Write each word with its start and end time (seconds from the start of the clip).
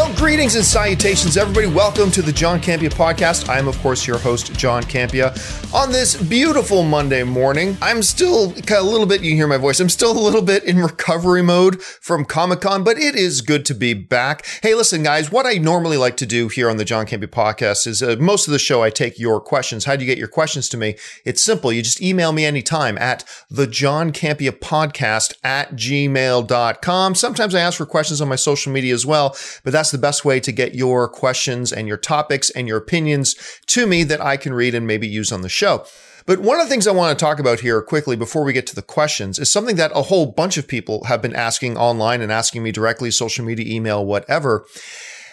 Well, 0.00 0.16
greetings 0.16 0.54
and 0.56 0.64
salutations, 0.64 1.36
everybody. 1.36 1.66
Welcome 1.66 2.10
to 2.12 2.22
the 2.22 2.32
John 2.32 2.58
Campea 2.58 2.88
podcast. 2.88 3.50
I 3.50 3.58
am, 3.58 3.68
of 3.68 3.76
course, 3.80 4.06
your 4.06 4.16
host, 4.16 4.54
John 4.54 4.82
Campea. 4.82 5.74
On 5.74 5.92
this 5.92 6.20
beautiful 6.20 6.82
Monday 6.84 7.22
morning, 7.22 7.76
I'm 7.82 8.02
still 8.02 8.46
a 8.46 8.82
little 8.82 9.04
bit, 9.04 9.22
you 9.22 9.34
hear 9.34 9.46
my 9.46 9.58
voice, 9.58 9.78
I'm 9.78 9.90
still 9.90 10.10
a 10.10 10.18
little 10.18 10.40
bit 10.40 10.64
in 10.64 10.78
recovery 10.78 11.42
mode 11.42 11.82
from 11.82 12.24
Comic 12.24 12.62
Con, 12.62 12.82
but 12.82 12.96
it 12.96 13.14
is 13.14 13.42
good 13.42 13.66
to 13.66 13.74
be 13.74 13.92
back. 13.92 14.46
Hey, 14.62 14.74
listen, 14.74 15.02
guys, 15.02 15.30
what 15.30 15.44
I 15.44 15.58
normally 15.58 15.98
like 15.98 16.16
to 16.16 16.26
do 16.26 16.48
here 16.48 16.70
on 16.70 16.78
the 16.78 16.84
John 16.86 17.04
Campea 17.04 17.26
podcast 17.26 17.86
is 17.86 18.02
uh, 18.02 18.16
most 18.18 18.48
of 18.48 18.52
the 18.52 18.58
show 18.58 18.82
I 18.82 18.88
take 18.88 19.18
your 19.18 19.38
questions. 19.38 19.84
How 19.84 19.96
do 19.96 20.02
you 20.02 20.10
get 20.10 20.18
your 20.18 20.28
questions 20.28 20.70
to 20.70 20.78
me? 20.78 20.96
It's 21.26 21.42
simple. 21.42 21.74
You 21.74 21.82
just 21.82 22.00
email 22.00 22.32
me 22.32 22.46
anytime 22.46 22.96
at 22.96 23.22
the 23.50 23.66
John 23.66 24.12
Campea 24.12 24.52
podcast 24.52 25.34
at 25.44 25.72
gmail.com. 25.72 27.14
Sometimes 27.14 27.54
I 27.54 27.60
ask 27.60 27.76
for 27.76 27.86
questions 27.86 28.22
on 28.22 28.28
my 28.28 28.36
social 28.36 28.72
media 28.72 28.94
as 28.94 29.04
well, 29.04 29.36
but 29.62 29.74
that's 29.74 29.89
the 29.90 29.98
best 29.98 30.24
way 30.24 30.40
to 30.40 30.52
get 30.52 30.74
your 30.74 31.08
questions 31.08 31.72
and 31.72 31.86
your 31.86 31.96
topics 31.96 32.50
and 32.50 32.66
your 32.68 32.78
opinions 32.78 33.36
to 33.66 33.86
me 33.86 34.04
that 34.04 34.20
I 34.20 34.36
can 34.36 34.54
read 34.54 34.74
and 34.74 34.86
maybe 34.86 35.06
use 35.06 35.32
on 35.32 35.42
the 35.42 35.48
show. 35.48 35.84
But 36.26 36.40
one 36.40 36.60
of 36.60 36.66
the 36.66 36.70
things 36.70 36.86
I 36.86 36.92
want 36.92 37.18
to 37.18 37.24
talk 37.24 37.38
about 37.38 37.60
here 37.60 37.82
quickly 37.82 38.16
before 38.16 38.44
we 38.44 38.52
get 38.52 38.66
to 38.68 38.74
the 38.74 38.82
questions 38.82 39.38
is 39.38 39.50
something 39.50 39.76
that 39.76 39.92
a 39.94 40.02
whole 40.02 40.26
bunch 40.26 40.58
of 40.58 40.68
people 40.68 41.04
have 41.04 41.20
been 41.20 41.34
asking 41.34 41.76
online 41.76 42.20
and 42.20 42.30
asking 42.30 42.62
me 42.62 42.72
directly, 42.72 43.10
social 43.10 43.44
media, 43.44 43.72
email, 43.74 44.04
whatever. 44.04 44.64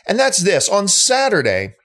And 0.08 0.18
that's 0.18 0.40
this. 0.40 0.70
On 0.70 0.88
Saturday, 0.88 1.76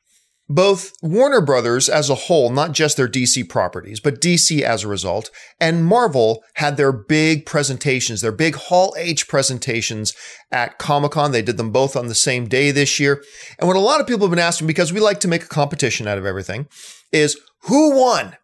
both 0.55 0.93
Warner 1.03 1.41
Brothers 1.41 1.89
as 1.89 2.11
a 2.11 2.15
whole, 2.15 2.51
not 2.51 2.73
just 2.73 2.97
their 2.97 3.09
DC 3.09 3.49
properties, 3.49 4.01
but 4.01 4.21
DC 4.21 4.61
as 4.61 4.85
a 4.85 4.89
result, 4.89 5.31
and 5.61 5.85
Marvel 5.85 6.43
had 6.55 6.77
their 6.77 6.93
big 6.93 7.47
presentations, 7.47 8.21
their 8.21 8.33
big 8.33 8.55
Hall 8.55 8.95
H 8.99 9.29
presentations 9.29 10.15
at 10.51 10.79
Comic 10.79 11.13
Con. 11.13 11.33
They 11.33 11.43
did 11.43 11.57
them 11.57 11.71
both 11.73 11.97
on 11.97 12.09
the 12.09 12.15
same 12.15 12.49
day 12.49 12.71
this 12.71 13.01
year. 13.01 13.23
And 13.59 13.67
what 13.67 13.77
a 13.77 13.81
lot 13.81 14.01
of 14.01 14.07
people 14.07 14.27
have 14.27 14.35
been 14.35 14.39
asking, 14.39 14.67
because 14.67 14.93
we 14.93 15.01
like 15.01 15.21
to 15.21 15.29
make 15.29 15.45
a 15.45 15.49
competition 15.49 16.07
out 16.07 16.19
of 16.19 16.27
everything, 16.27 16.69
is 17.13 17.39
who 17.63 17.97
won? 17.99 18.37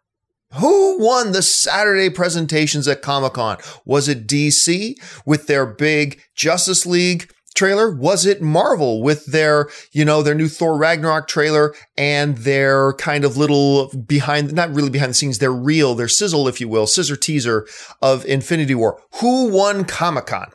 Who 0.53 0.97
won 0.99 1.31
the 1.31 1.43
Saturday 1.43 2.09
presentations 2.09 2.87
at 2.87 3.03
Comic 3.03 3.33
Con? 3.33 3.57
Was 3.85 4.07
it 4.07 4.25
DC 4.25 4.95
with 5.23 5.45
their 5.45 5.67
big 5.67 6.21
Justice 6.35 6.87
League 6.87 7.31
trailer? 7.59 7.91
Was 7.91 8.25
it 8.25 8.41
Marvel 8.41 9.03
with 9.03 9.25
their, 9.25 9.69
you 9.91 10.05
know, 10.05 10.23
their 10.23 10.33
new 10.33 10.47
Thor 10.47 10.77
Ragnarok 10.77 11.27
trailer 11.27 11.75
and 11.97 12.37
their 12.37 12.93
kind 12.93 13.25
of 13.25 13.35
little 13.35 13.89
behind, 14.07 14.53
not 14.53 14.73
really 14.73 14.89
behind 14.89 15.09
the 15.09 15.15
scenes, 15.15 15.39
their 15.39 15.51
reel, 15.51 15.93
their 15.93 16.07
sizzle, 16.07 16.47
if 16.47 16.61
you 16.61 16.69
will, 16.69 16.87
scissor 16.87 17.17
teaser 17.17 17.67
of 18.01 18.25
Infinity 18.25 18.75
War? 18.75 19.01
Who 19.19 19.49
won 19.49 19.83
Comic 19.83 20.27
Con? 20.27 20.51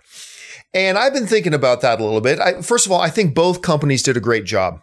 And 0.73 0.97
I've 0.99 1.13
been 1.13 1.27
thinking 1.27 1.55
about 1.55 1.83
that 1.83 2.01
a 2.01 2.05
little 2.05 2.23
bit. 2.23 2.41
I, 2.41 2.63
first 2.63 2.87
of 2.87 2.91
all, 2.91 3.01
I 3.01 3.11
think 3.11 3.35
both 3.35 3.63
companies 3.63 4.03
did 4.03 4.17
a 4.17 4.21
great 4.21 4.45
job. 4.45 4.81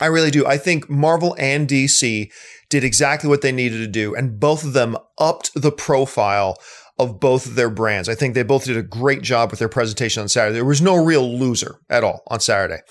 I 0.00 0.06
really 0.06 0.30
do. 0.32 0.44
I 0.46 0.56
think 0.56 0.90
Marvel 0.90 1.36
and 1.38 1.68
DC 1.68 2.32
did 2.70 2.82
exactly 2.82 3.28
what 3.28 3.42
they 3.42 3.52
needed 3.52 3.78
to 3.78 3.86
do, 3.86 4.14
and 4.14 4.40
both 4.40 4.64
of 4.64 4.72
them 4.72 4.96
upped 5.18 5.52
the 5.54 5.70
profile 5.70 6.56
of 6.98 7.18
both 7.20 7.46
of 7.46 7.54
their 7.54 7.70
brands. 7.70 8.08
I 8.08 8.14
think 8.14 8.34
they 8.34 8.42
both 8.42 8.64
did 8.64 8.76
a 8.76 8.82
great 8.82 9.22
job 9.22 9.50
with 9.50 9.58
their 9.58 9.68
presentation 9.68 10.22
on 10.22 10.28
Saturday. 10.28 10.54
There 10.54 10.64
was 10.64 10.82
no 10.82 11.02
real 11.02 11.38
loser 11.38 11.76
at 11.88 12.04
all 12.04 12.22
on 12.28 12.40
Saturday. 12.40 12.82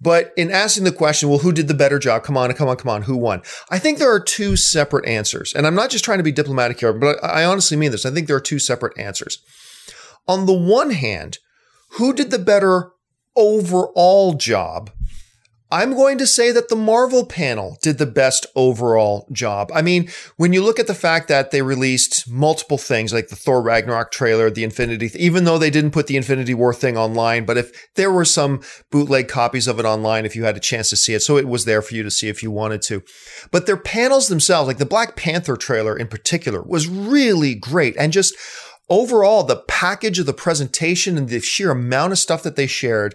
But 0.00 0.32
in 0.36 0.50
asking 0.50 0.84
the 0.84 0.92
question, 0.92 1.28
well, 1.28 1.38
who 1.38 1.52
did 1.52 1.68
the 1.68 1.74
better 1.74 1.98
job? 1.98 2.22
Come 2.22 2.36
on, 2.36 2.52
come 2.52 2.68
on, 2.68 2.76
come 2.76 2.90
on, 2.90 3.02
who 3.02 3.16
won? 3.16 3.42
I 3.70 3.78
think 3.78 3.98
there 3.98 4.12
are 4.12 4.20
two 4.20 4.56
separate 4.56 5.06
answers. 5.06 5.54
And 5.54 5.66
I'm 5.66 5.74
not 5.74 5.90
just 5.90 6.04
trying 6.04 6.18
to 6.18 6.24
be 6.24 6.32
diplomatic 6.32 6.80
here, 6.80 6.92
but 6.92 7.22
I 7.24 7.44
honestly 7.44 7.76
mean 7.76 7.92
this. 7.92 8.04
I 8.04 8.10
think 8.10 8.26
there 8.26 8.36
are 8.36 8.40
two 8.40 8.58
separate 8.58 8.98
answers. 8.98 9.38
On 10.28 10.44
the 10.44 10.52
one 10.52 10.90
hand, 10.90 11.38
who 11.92 12.12
did 12.12 12.30
the 12.30 12.38
better 12.38 12.90
overall 13.36 14.34
job 14.34 14.90
I'm 15.70 15.94
going 15.94 16.16
to 16.18 16.28
say 16.28 16.52
that 16.52 16.68
the 16.68 16.76
Marvel 16.76 17.26
panel 17.26 17.76
did 17.82 17.98
the 17.98 18.06
best 18.06 18.46
overall 18.54 19.26
job. 19.32 19.72
I 19.74 19.82
mean, 19.82 20.08
when 20.36 20.52
you 20.52 20.62
look 20.62 20.78
at 20.78 20.86
the 20.86 20.94
fact 20.94 21.26
that 21.26 21.50
they 21.50 21.60
released 21.60 22.30
multiple 22.30 22.78
things 22.78 23.12
like 23.12 23.28
the 23.28 23.36
Thor 23.36 23.60
Ragnarok 23.60 24.12
trailer, 24.12 24.48
the 24.48 24.62
Infinity, 24.62 25.10
even 25.16 25.44
though 25.44 25.58
they 25.58 25.70
didn't 25.70 25.90
put 25.90 26.06
the 26.06 26.16
Infinity 26.16 26.54
War 26.54 26.72
thing 26.72 26.96
online, 26.96 27.44
but 27.44 27.56
if 27.56 27.92
there 27.94 28.12
were 28.12 28.24
some 28.24 28.60
bootleg 28.92 29.26
copies 29.26 29.66
of 29.66 29.80
it 29.80 29.84
online, 29.84 30.24
if 30.24 30.36
you 30.36 30.44
had 30.44 30.56
a 30.56 30.60
chance 30.60 30.88
to 30.90 30.96
see 30.96 31.14
it, 31.14 31.20
so 31.20 31.36
it 31.36 31.48
was 31.48 31.64
there 31.64 31.82
for 31.82 31.96
you 31.96 32.04
to 32.04 32.12
see 32.12 32.28
if 32.28 32.44
you 32.44 32.52
wanted 32.52 32.80
to. 32.82 33.02
But 33.50 33.66
their 33.66 33.76
panels 33.76 34.28
themselves, 34.28 34.68
like 34.68 34.78
the 34.78 34.86
Black 34.86 35.16
Panther 35.16 35.56
trailer 35.56 35.98
in 35.98 36.06
particular, 36.06 36.62
was 36.62 36.86
really 36.86 37.56
great 37.56 37.96
and 37.98 38.12
just 38.12 38.36
overall 38.88 39.42
the 39.42 39.64
package 39.68 40.18
of 40.18 40.26
the 40.26 40.32
presentation 40.32 41.18
and 41.18 41.28
the 41.28 41.40
sheer 41.40 41.72
amount 41.72 42.12
of 42.12 42.18
stuff 42.18 42.42
that 42.44 42.56
they 42.56 42.66
shared 42.66 43.14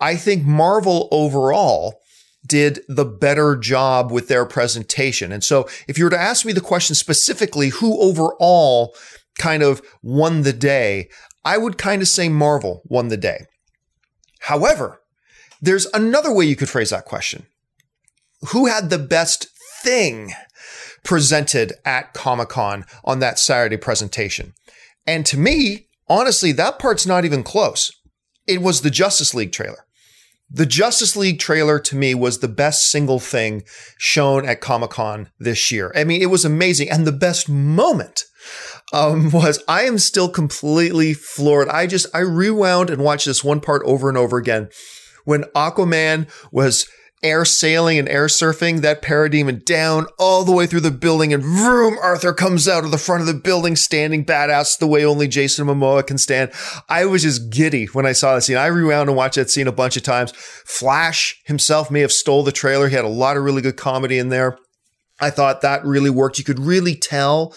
I 0.00 0.16
think 0.16 0.44
Marvel 0.44 1.08
overall 1.10 2.00
did 2.46 2.80
the 2.88 3.04
better 3.04 3.56
job 3.56 4.12
with 4.12 4.28
their 4.28 4.44
presentation. 4.44 5.32
And 5.32 5.42
so 5.42 5.68
if 5.88 5.98
you 5.98 6.04
were 6.04 6.10
to 6.10 6.20
ask 6.20 6.44
me 6.44 6.52
the 6.52 6.60
question 6.60 6.94
specifically, 6.94 7.70
who 7.70 8.00
overall 8.00 8.94
kind 9.38 9.62
of 9.62 9.82
won 10.02 10.42
the 10.42 10.52
day, 10.52 11.08
I 11.44 11.58
would 11.58 11.78
kind 11.78 12.02
of 12.02 12.08
say 12.08 12.28
Marvel 12.28 12.82
won 12.84 13.08
the 13.08 13.16
day. 13.16 13.46
However, 14.40 15.00
there's 15.60 15.86
another 15.86 16.32
way 16.32 16.44
you 16.44 16.56
could 16.56 16.68
phrase 16.68 16.90
that 16.90 17.04
question. 17.04 17.46
Who 18.50 18.66
had 18.66 18.90
the 18.90 18.98
best 18.98 19.48
thing 19.82 20.32
presented 21.02 21.72
at 21.84 22.12
Comic 22.14 22.50
Con 22.50 22.84
on 23.04 23.18
that 23.20 23.38
Saturday 23.38 23.76
presentation? 23.76 24.52
And 25.06 25.24
to 25.26 25.38
me, 25.38 25.88
honestly, 26.08 26.52
that 26.52 26.78
part's 26.78 27.06
not 27.06 27.24
even 27.24 27.42
close. 27.42 27.90
It 28.46 28.62
was 28.62 28.82
the 28.82 28.90
Justice 28.90 29.34
League 29.34 29.52
trailer. 29.52 29.85
The 30.48 30.66
Justice 30.66 31.16
League 31.16 31.40
trailer 31.40 31.78
to 31.80 31.96
me 31.96 32.14
was 32.14 32.38
the 32.38 32.48
best 32.48 32.90
single 32.90 33.18
thing 33.18 33.64
shown 33.98 34.46
at 34.46 34.60
Comic 34.60 34.90
Con 34.90 35.30
this 35.38 35.72
year. 35.72 35.92
I 35.96 36.04
mean, 36.04 36.22
it 36.22 36.26
was 36.26 36.44
amazing. 36.44 36.88
And 36.88 37.06
the 37.06 37.12
best 37.12 37.48
moment 37.48 38.24
um, 38.92 39.30
was 39.32 39.62
I 39.66 39.82
am 39.82 39.98
still 39.98 40.28
completely 40.28 41.14
floored. 41.14 41.68
I 41.68 41.86
just, 41.86 42.06
I 42.14 42.20
rewound 42.20 42.90
and 42.90 43.02
watched 43.02 43.26
this 43.26 43.42
one 43.42 43.60
part 43.60 43.82
over 43.84 44.08
and 44.08 44.16
over 44.16 44.36
again 44.36 44.68
when 45.24 45.42
Aquaman 45.54 46.28
was 46.52 46.88
air 47.22 47.44
sailing 47.44 47.98
and 47.98 48.08
air 48.08 48.26
surfing 48.26 48.82
that 48.82 49.02
parademon 49.02 49.64
down 49.64 50.06
all 50.18 50.44
the 50.44 50.52
way 50.52 50.66
through 50.66 50.80
the 50.80 50.90
building 50.90 51.32
and 51.32 51.42
vroom, 51.42 51.96
Arthur 52.02 52.32
comes 52.32 52.68
out 52.68 52.84
of 52.84 52.90
the 52.90 52.98
front 52.98 53.20
of 53.20 53.26
the 53.26 53.34
building 53.34 53.74
standing 53.74 54.24
badass 54.24 54.78
the 54.78 54.86
way 54.86 55.04
only 55.04 55.26
Jason 55.26 55.66
Momoa 55.66 56.06
can 56.06 56.18
stand. 56.18 56.52
I 56.88 57.06
was 57.06 57.22
just 57.22 57.50
giddy 57.50 57.86
when 57.86 58.06
I 58.06 58.12
saw 58.12 58.34
that 58.34 58.42
scene. 58.42 58.56
I 58.56 58.66
rewound 58.66 59.08
and 59.08 59.16
watched 59.16 59.36
that 59.36 59.50
scene 59.50 59.66
a 59.66 59.72
bunch 59.72 59.96
of 59.96 60.02
times. 60.02 60.32
Flash 60.34 61.40
himself 61.46 61.90
may 61.90 62.00
have 62.00 62.12
stole 62.12 62.42
the 62.42 62.52
trailer. 62.52 62.88
He 62.88 62.96
had 62.96 63.04
a 63.04 63.08
lot 63.08 63.36
of 63.36 63.44
really 63.44 63.62
good 63.62 63.76
comedy 63.76 64.18
in 64.18 64.28
there. 64.28 64.58
I 65.18 65.30
thought 65.30 65.62
that 65.62 65.84
really 65.84 66.10
worked. 66.10 66.38
You 66.38 66.44
could 66.44 66.58
really 66.58 66.94
tell 66.94 67.54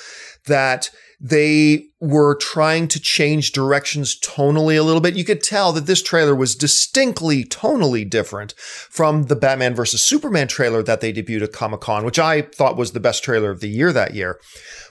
that 0.47 0.89
they 1.21 1.85
were 1.99 2.35
trying 2.35 2.87
to 2.87 2.99
change 2.99 3.51
directions 3.51 4.17
tonally 4.19 4.79
a 4.79 4.83
little 4.83 5.01
bit. 5.01 5.17
You 5.17 5.25
could 5.25 5.43
tell 5.43 5.73
that 5.73 5.85
this 5.85 6.01
trailer 6.01 6.33
was 6.33 6.55
distinctly 6.55 7.43
tonally 7.43 8.09
different 8.09 8.53
from 8.57 9.23
the 9.23 9.35
Batman 9.35 9.75
versus 9.75 10.01
Superman 10.01 10.47
trailer 10.47 10.81
that 10.83 11.01
they 11.01 11.11
debuted 11.11 11.43
at 11.43 11.51
Comic 11.51 11.81
Con, 11.81 12.05
which 12.05 12.19
I 12.19 12.43
thought 12.43 12.77
was 12.77 12.93
the 12.93 13.01
best 13.01 13.23
trailer 13.23 13.51
of 13.51 13.59
the 13.59 13.67
year 13.67 13.91
that 13.91 14.13
year. 14.13 14.39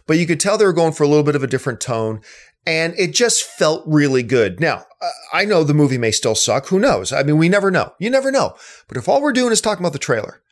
But 0.07 0.19
you 0.19 0.27
could 0.27 0.41
tell 0.41 0.59
they 0.59 0.67
were 0.67 0.73
going 0.75 0.93
for 0.93 1.05
a 1.05 1.09
little 1.09 1.25
bit 1.25 1.37
of 1.37 1.43
a 1.43 1.49
different 1.49 1.81
tone. 1.81 2.21
And 2.67 2.93
it 2.99 3.15
just 3.15 3.45
felt 3.45 3.83
really 3.87 4.23
good. 4.23 4.61
Now, 4.61 4.85
I 5.33 5.47
know 5.47 5.65
the 5.65 5.73
movie 5.73 5.97
may 5.97 6.11
still 6.11 6.35
suck. 6.35 6.67
Who 6.67 6.79
knows? 6.79 7.13
I 7.15 7.23
mean, 7.23 7.39
we 7.39 7.49
never 7.49 7.71
know. 7.71 7.95
You 7.99 8.11
never 8.11 8.31
know. 8.31 8.57
But 8.89 8.99
if 8.99 9.09
all 9.09 9.23
we're 9.23 9.33
doing 9.33 9.53
is 9.53 9.63
talking 9.63 9.83
about 9.83 9.95
the 9.95 9.99
trailer, 9.99 10.43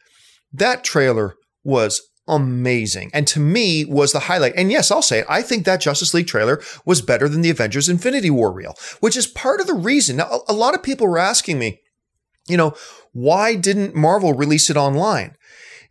that 0.50 0.82
trailer 0.82 1.34
was 1.62 2.00
amazing 2.28 3.10
and 3.14 3.26
to 3.26 3.40
me 3.40 3.84
was 3.84 4.12
the 4.12 4.20
highlight. 4.20 4.54
And 4.56 4.70
yes, 4.70 4.90
I'll 4.90 5.02
say 5.02 5.20
it. 5.20 5.26
I 5.28 5.42
think 5.42 5.64
that 5.64 5.80
Justice 5.80 6.12
League 6.12 6.26
trailer 6.26 6.60
was 6.84 7.00
better 7.00 7.28
than 7.28 7.40
the 7.40 7.50
Avengers 7.50 7.88
Infinity 7.88 8.30
War 8.30 8.52
reel, 8.52 8.76
which 9.00 9.16
is 9.16 9.26
part 9.26 9.60
of 9.60 9.66
the 9.66 9.74
reason. 9.74 10.16
Now, 10.16 10.42
a 10.48 10.52
lot 10.52 10.74
of 10.74 10.82
people 10.82 11.06
were 11.06 11.18
asking 11.18 11.58
me, 11.58 11.80
you 12.48 12.56
know, 12.56 12.74
why 13.12 13.54
didn't 13.54 13.94
Marvel 13.94 14.34
release 14.34 14.70
it 14.70 14.76
online? 14.76 15.36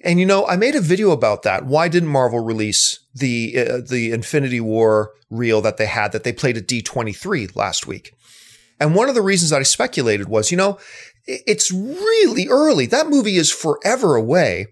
And 0.01 0.19
you 0.19 0.25
know, 0.25 0.45
I 0.45 0.55
made 0.55 0.75
a 0.75 0.81
video 0.81 1.11
about 1.11 1.43
that. 1.43 1.65
Why 1.65 1.87
didn't 1.87 2.09
Marvel 2.09 2.39
release 2.39 2.99
the 3.13 3.57
uh, 3.57 3.81
the 3.87 4.11
Infinity 4.11 4.59
War 4.59 5.11
reel 5.31 5.61
that 5.61 5.77
they 5.77 5.87
had 5.87 6.11
that 6.11 6.23
they 6.23 6.33
played 6.33 6.57
at 6.57 6.67
D23 6.67 7.55
last 7.55 7.87
week? 7.87 8.13
And 8.79 8.93
one 8.93 9.09
of 9.09 9.15
the 9.15 9.21
reasons 9.21 9.51
that 9.51 9.59
I 9.59 9.63
speculated 9.63 10.27
was, 10.27 10.51
you 10.51 10.57
know, 10.57 10.77
it's 11.25 11.71
really 11.71 12.47
early. 12.47 12.85
That 12.85 13.07
movie 13.07 13.37
is 13.37 13.51
forever 13.51 14.15
away. 14.15 14.67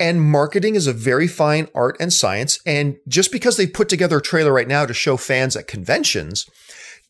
And 0.00 0.22
marketing 0.22 0.74
is 0.74 0.86
a 0.86 0.92
very 0.92 1.26
fine 1.26 1.68
art 1.74 1.96
and 1.98 2.12
science. 2.12 2.60
And 2.64 2.98
just 3.08 3.32
because 3.32 3.56
they 3.56 3.66
put 3.66 3.88
together 3.88 4.18
a 4.18 4.22
trailer 4.22 4.52
right 4.52 4.68
now 4.68 4.86
to 4.86 4.94
show 4.94 5.16
fans 5.16 5.56
at 5.56 5.66
conventions 5.66 6.48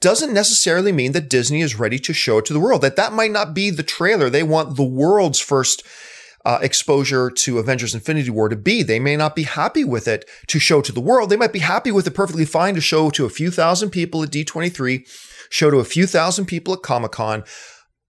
doesn't 0.01 0.33
necessarily 0.33 0.93
mean 0.93 1.13
that 1.13 1.29
Disney 1.29 1.61
is 1.61 1.79
ready 1.79 1.99
to 1.99 2.13
show 2.13 2.39
it 2.39 2.47
to 2.47 2.53
the 2.53 2.61
world. 2.61 2.83
That 2.83 2.97
that 2.97 3.13
might 3.13 3.33
not 3.33 3.53
be 3.53 3.71
the 3.71 3.83
trailer 3.83 4.31
they 4.31 4.43
want 4.43 4.77
the 4.77 4.85
world's 4.85 5.41
first 5.41 5.83
uh, 6.45 6.59
exposure 6.63 7.31
to 7.31 7.59
Avengers 7.59 7.95
Infinity 7.95 8.31
War 8.31 8.49
to 8.49 8.57
be. 8.57 8.83
They 8.83 9.01
may 9.01 9.17
not 9.17 9.35
be 9.35 9.43
happy 9.43 9.85
with 9.85 10.07
it 10.09 10.25
to 10.47 10.59
show 10.59 10.81
to 10.81 10.93
the 10.93 11.01
world. 11.01 11.31
They 11.31 11.37
might 11.37 11.53
be 11.53 11.59
happy 11.59 11.91
with 11.91 12.07
it 12.07 12.13
perfectly 12.13 12.45
fine 12.45 12.75
to 12.75 12.81
show 12.81 13.11
to 13.11 13.27
a 13.27 13.31
few 13.31 13.51
thousand 13.51 13.91
people 13.91 14.23
at 14.23 14.31
D23, 14.31 15.07
show 15.51 15.71
to 15.71 15.79
a 15.79 15.85
few 15.85 16.07
thousand 16.07 16.47
people 16.47 16.75
at 16.75 16.83
Comic 16.83 17.13
Con 17.13 17.45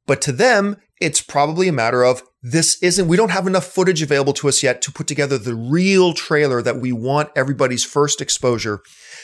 But 0.09 0.23
to 0.23 0.31
them, 0.31 0.77
it's 0.99 1.21
probably 1.21 1.67
a 1.67 1.71
matter 1.71 2.03
of 2.03 2.23
this 2.41 2.81
isn't, 2.81 3.07
we 3.07 3.15
don't 3.15 3.29
have 3.29 3.45
enough 3.45 3.65
footage 3.65 4.01
available 4.01 4.33
to 4.33 4.49
us 4.49 4.63
yet 4.63 4.81
to 4.81 4.91
put 4.91 5.05
together 5.05 5.37
the 5.37 5.53
real 5.53 6.13
trailer 6.13 6.63
that 6.63 6.77
we 6.77 6.91
want 6.91 7.29
everybody's 7.35 7.83
first 7.83 8.19
exposure 8.19 8.81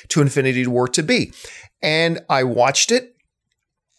to 0.09 0.21
Infinity 0.21 0.67
War 0.67 0.87
to 0.89 1.01
be. 1.01 1.33
And 1.81 2.19
I 2.29 2.43
watched 2.43 2.91
it. 2.91 3.15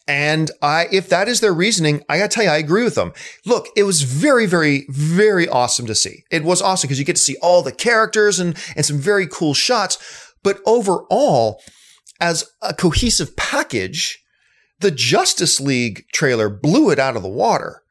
And 0.06 0.48
I, 0.62 0.86
if 0.92 1.08
that 1.08 1.26
is 1.26 1.40
their 1.40 1.52
reasoning, 1.52 2.04
I 2.08 2.18
gotta 2.18 2.28
tell 2.28 2.44
you, 2.44 2.50
I 2.50 2.58
agree 2.58 2.84
with 2.84 2.94
them. 2.94 3.12
Look, 3.44 3.66
it 3.76 3.82
was 3.82 4.02
very, 4.02 4.46
very, 4.46 4.86
very 4.88 5.48
awesome 5.48 5.86
to 5.86 5.94
see. 5.96 6.22
It 6.30 6.44
was 6.44 6.62
awesome 6.62 6.86
because 6.86 7.00
you 7.00 7.04
get 7.04 7.16
to 7.16 7.22
see 7.22 7.36
all 7.42 7.62
the 7.64 7.72
characters 7.72 8.38
and, 8.38 8.56
and 8.76 8.86
some 8.86 8.98
very 8.98 9.26
cool 9.26 9.54
shots. 9.54 9.98
But 10.44 10.60
overall, 10.64 11.60
as 12.20 12.48
a 12.62 12.72
cohesive 12.72 13.36
package, 13.36 14.22
the 14.80 14.90
Justice 14.90 15.60
League 15.60 16.04
trailer 16.12 16.48
blew 16.48 16.90
it 16.90 16.98
out 16.98 17.16
of 17.16 17.22
the 17.22 17.28
water. 17.28 17.82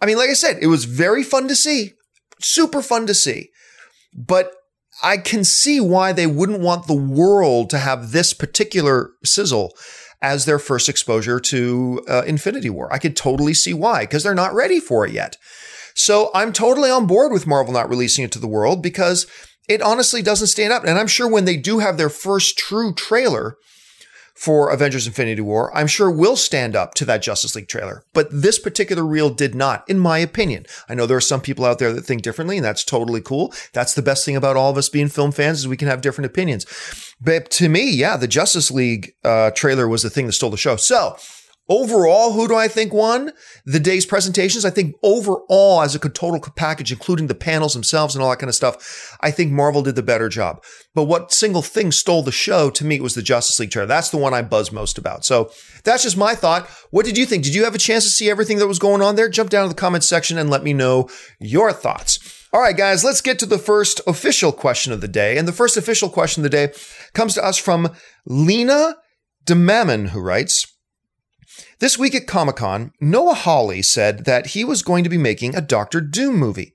I 0.00 0.06
mean, 0.06 0.18
like 0.18 0.30
I 0.30 0.34
said, 0.34 0.58
it 0.60 0.66
was 0.66 0.84
very 0.84 1.22
fun 1.22 1.48
to 1.48 1.56
see, 1.56 1.92
super 2.40 2.82
fun 2.82 3.06
to 3.06 3.14
see. 3.14 3.50
But 4.14 4.52
I 5.02 5.16
can 5.16 5.44
see 5.44 5.80
why 5.80 6.12
they 6.12 6.26
wouldn't 6.26 6.60
want 6.60 6.86
the 6.86 6.94
world 6.94 7.70
to 7.70 7.78
have 7.78 8.12
this 8.12 8.32
particular 8.32 9.10
sizzle 9.24 9.72
as 10.22 10.44
their 10.44 10.58
first 10.58 10.88
exposure 10.88 11.40
to 11.40 12.02
uh, 12.08 12.22
Infinity 12.26 12.70
War. 12.70 12.92
I 12.92 12.98
could 12.98 13.16
totally 13.16 13.54
see 13.54 13.74
why, 13.74 14.02
because 14.02 14.22
they're 14.22 14.34
not 14.34 14.54
ready 14.54 14.80
for 14.80 15.04
it 15.06 15.12
yet. 15.12 15.36
So 15.94 16.30
I'm 16.34 16.52
totally 16.52 16.90
on 16.90 17.06
board 17.06 17.32
with 17.32 17.46
Marvel 17.46 17.72
not 17.72 17.88
releasing 17.88 18.24
it 18.24 18.32
to 18.32 18.38
the 18.38 18.48
world 18.48 18.82
because 18.82 19.26
it 19.68 19.82
honestly 19.82 20.22
doesn't 20.22 20.48
stand 20.48 20.72
up. 20.72 20.84
And 20.84 20.98
I'm 20.98 21.06
sure 21.06 21.28
when 21.28 21.44
they 21.44 21.56
do 21.56 21.78
have 21.78 21.96
their 21.96 22.08
first 22.08 22.58
true 22.58 22.94
trailer, 22.94 23.56
for 24.44 24.68
Avengers 24.68 25.06
Infinity 25.06 25.40
War, 25.40 25.74
I'm 25.74 25.86
sure 25.86 26.10
will 26.10 26.36
stand 26.36 26.76
up 26.76 26.92
to 26.96 27.06
that 27.06 27.22
Justice 27.22 27.56
League 27.56 27.66
trailer. 27.66 28.04
But 28.12 28.28
this 28.30 28.58
particular 28.58 29.02
reel 29.02 29.30
did 29.30 29.54
not, 29.54 29.88
in 29.88 29.98
my 29.98 30.18
opinion. 30.18 30.66
I 30.86 30.94
know 30.94 31.06
there 31.06 31.16
are 31.16 31.22
some 31.22 31.40
people 31.40 31.64
out 31.64 31.78
there 31.78 31.94
that 31.94 32.02
think 32.02 32.20
differently, 32.20 32.58
and 32.58 32.64
that's 32.64 32.84
totally 32.84 33.22
cool. 33.22 33.54
That's 33.72 33.94
the 33.94 34.02
best 34.02 34.22
thing 34.26 34.36
about 34.36 34.56
all 34.56 34.70
of 34.70 34.76
us 34.76 34.90
being 34.90 35.08
film 35.08 35.32
fans 35.32 35.60
is 35.60 35.68
we 35.68 35.78
can 35.78 35.88
have 35.88 36.02
different 36.02 36.26
opinions. 36.26 36.66
But 37.22 37.50
to 37.52 37.70
me, 37.70 37.90
yeah, 37.90 38.18
the 38.18 38.28
Justice 38.28 38.70
League 38.70 39.14
uh, 39.24 39.50
trailer 39.52 39.88
was 39.88 40.02
the 40.02 40.10
thing 40.10 40.26
that 40.26 40.32
stole 40.32 40.50
the 40.50 40.58
show. 40.58 40.76
So 40.76 41.16
Overall, 41.68 42.32
who 42.32 42.46
do 42.46 42.54
I 42.54 42.68
think 42.68 42.92
won 42.92 43.32
the 43.64 43.80
day's 43.80 44.04
presentations? 44.04 44.66
I 44.66 44.70
think 44.70 44.94
overall, 45.02 45.80
as 45.80 45.94
a 45.94 45.98
total 45.98 46.38
package, 46.54 46.92
including 46.92 47.26
the 47.26 47.34
panels 47.34 47.72
themselves 47.72 48.14
and 48.14 48.22
all 48.22 48.28
that 48.28 48.38
kind 48.38 48.50
of 48.50 48.54
stuff, 48.54 49.16
I 49.22 49.30
think 49.30 49.50
Marvel 49.50 49.82
did 49.82 49.94
the 49.94 50.02
better 50.02 50.28
job. 50.28 50.62
But 50.94 51.04
what 51.04 51.32
single 51.32 51.62
thing 51.62 51.90
stole 51.90 52.22
the 52.22 52.32
show 52.32 52.68
to 52.68 52.84
me 52.84 53.00
was 53.00 53.14
the 53.14 53.22
Justice 53.22 53.58
League 53.58 53.70
trailer. 53.70 53.86
That's 53.86 54.10
the 54.10 54.18
one 54.18 54.34
I 54.34 54.42
buzz 54.42 54.72
most 54.72 54.98
about. 54.98 55.24
So 55.24 55.50
that's 55.84 56.02
just 56.02 56.18
my 56.18 56.34
thought. 56.34 56.68
What 56.90 57.06
did 57.06 57.16
you 57.16 57.24
think? 57.24 57.44
Did 57.44 57.54
you 57.54 57.64
have 57.64 57.74
a 57.74 57.78
chance 57.78 58.04
to 58.04 58.10
see 58.10 58.28
everything 58.28 58.58
that 58.58 58.66
was 58.66 58.78
going 58.78 59.00
on 59.00 59.16
there? 59.16 59.30
Jump 59.30 59.48
down 59.48 59.66
to 59.66 59.74
the 59.74 59.80
comments 59.80 60.06
section 60.06 60.36
and 60.36 60.50
let 60.50 60.64
me 60.64 60.74
know 60.74 61.08
your 61.40 61.72
thoughts. 61.72 62.18
All 62.52 62.60
right, 62.60 62.76
guys, 62.76 63.02
let's 63.02 63.22
get 63.22 63.38
to 63.38 63.46
the 63.46 63.58
first 63.58 64.02
official 64.06 64.52
question 64.52 64.92
of 64.92 65.00
the 65.00 65.08
day. 65.08 65.38
And 65.38 65.48
the 65.48 65.52
first 65.52 65.78
official 65.78 66.10
question 66.10 66.44
of 66.44 66.50
the 66.50 66.56
day 66.56 66.74
comes 67.14 67.34
to 67.34 67.44
us 67.44 67.56
from 67.56 67.88
Lina 68.26 68.96
DeMammon, 69.46 70.10
who 70.10 70.20
writes, 70.20 70.66
this 71.80 71.98
week 71.98 72.14
at 72.14 72.26
Comic 72.26 72.56
Con, 72.56 72.92
Noah 73.00 73.34
Hawley 73.34 73.82
said 73.82 74.24
that 74.24 74.48
he 74.48 74.64
was 74.64 74.82
going 74.82 75.04
to 75.04 75.10
be 75.10 75.18
making 75.18 75.54
a 75.54 75.60
Doctor 75.60 76.00
Doom 76.00 76.36
movie. 76.36 76.74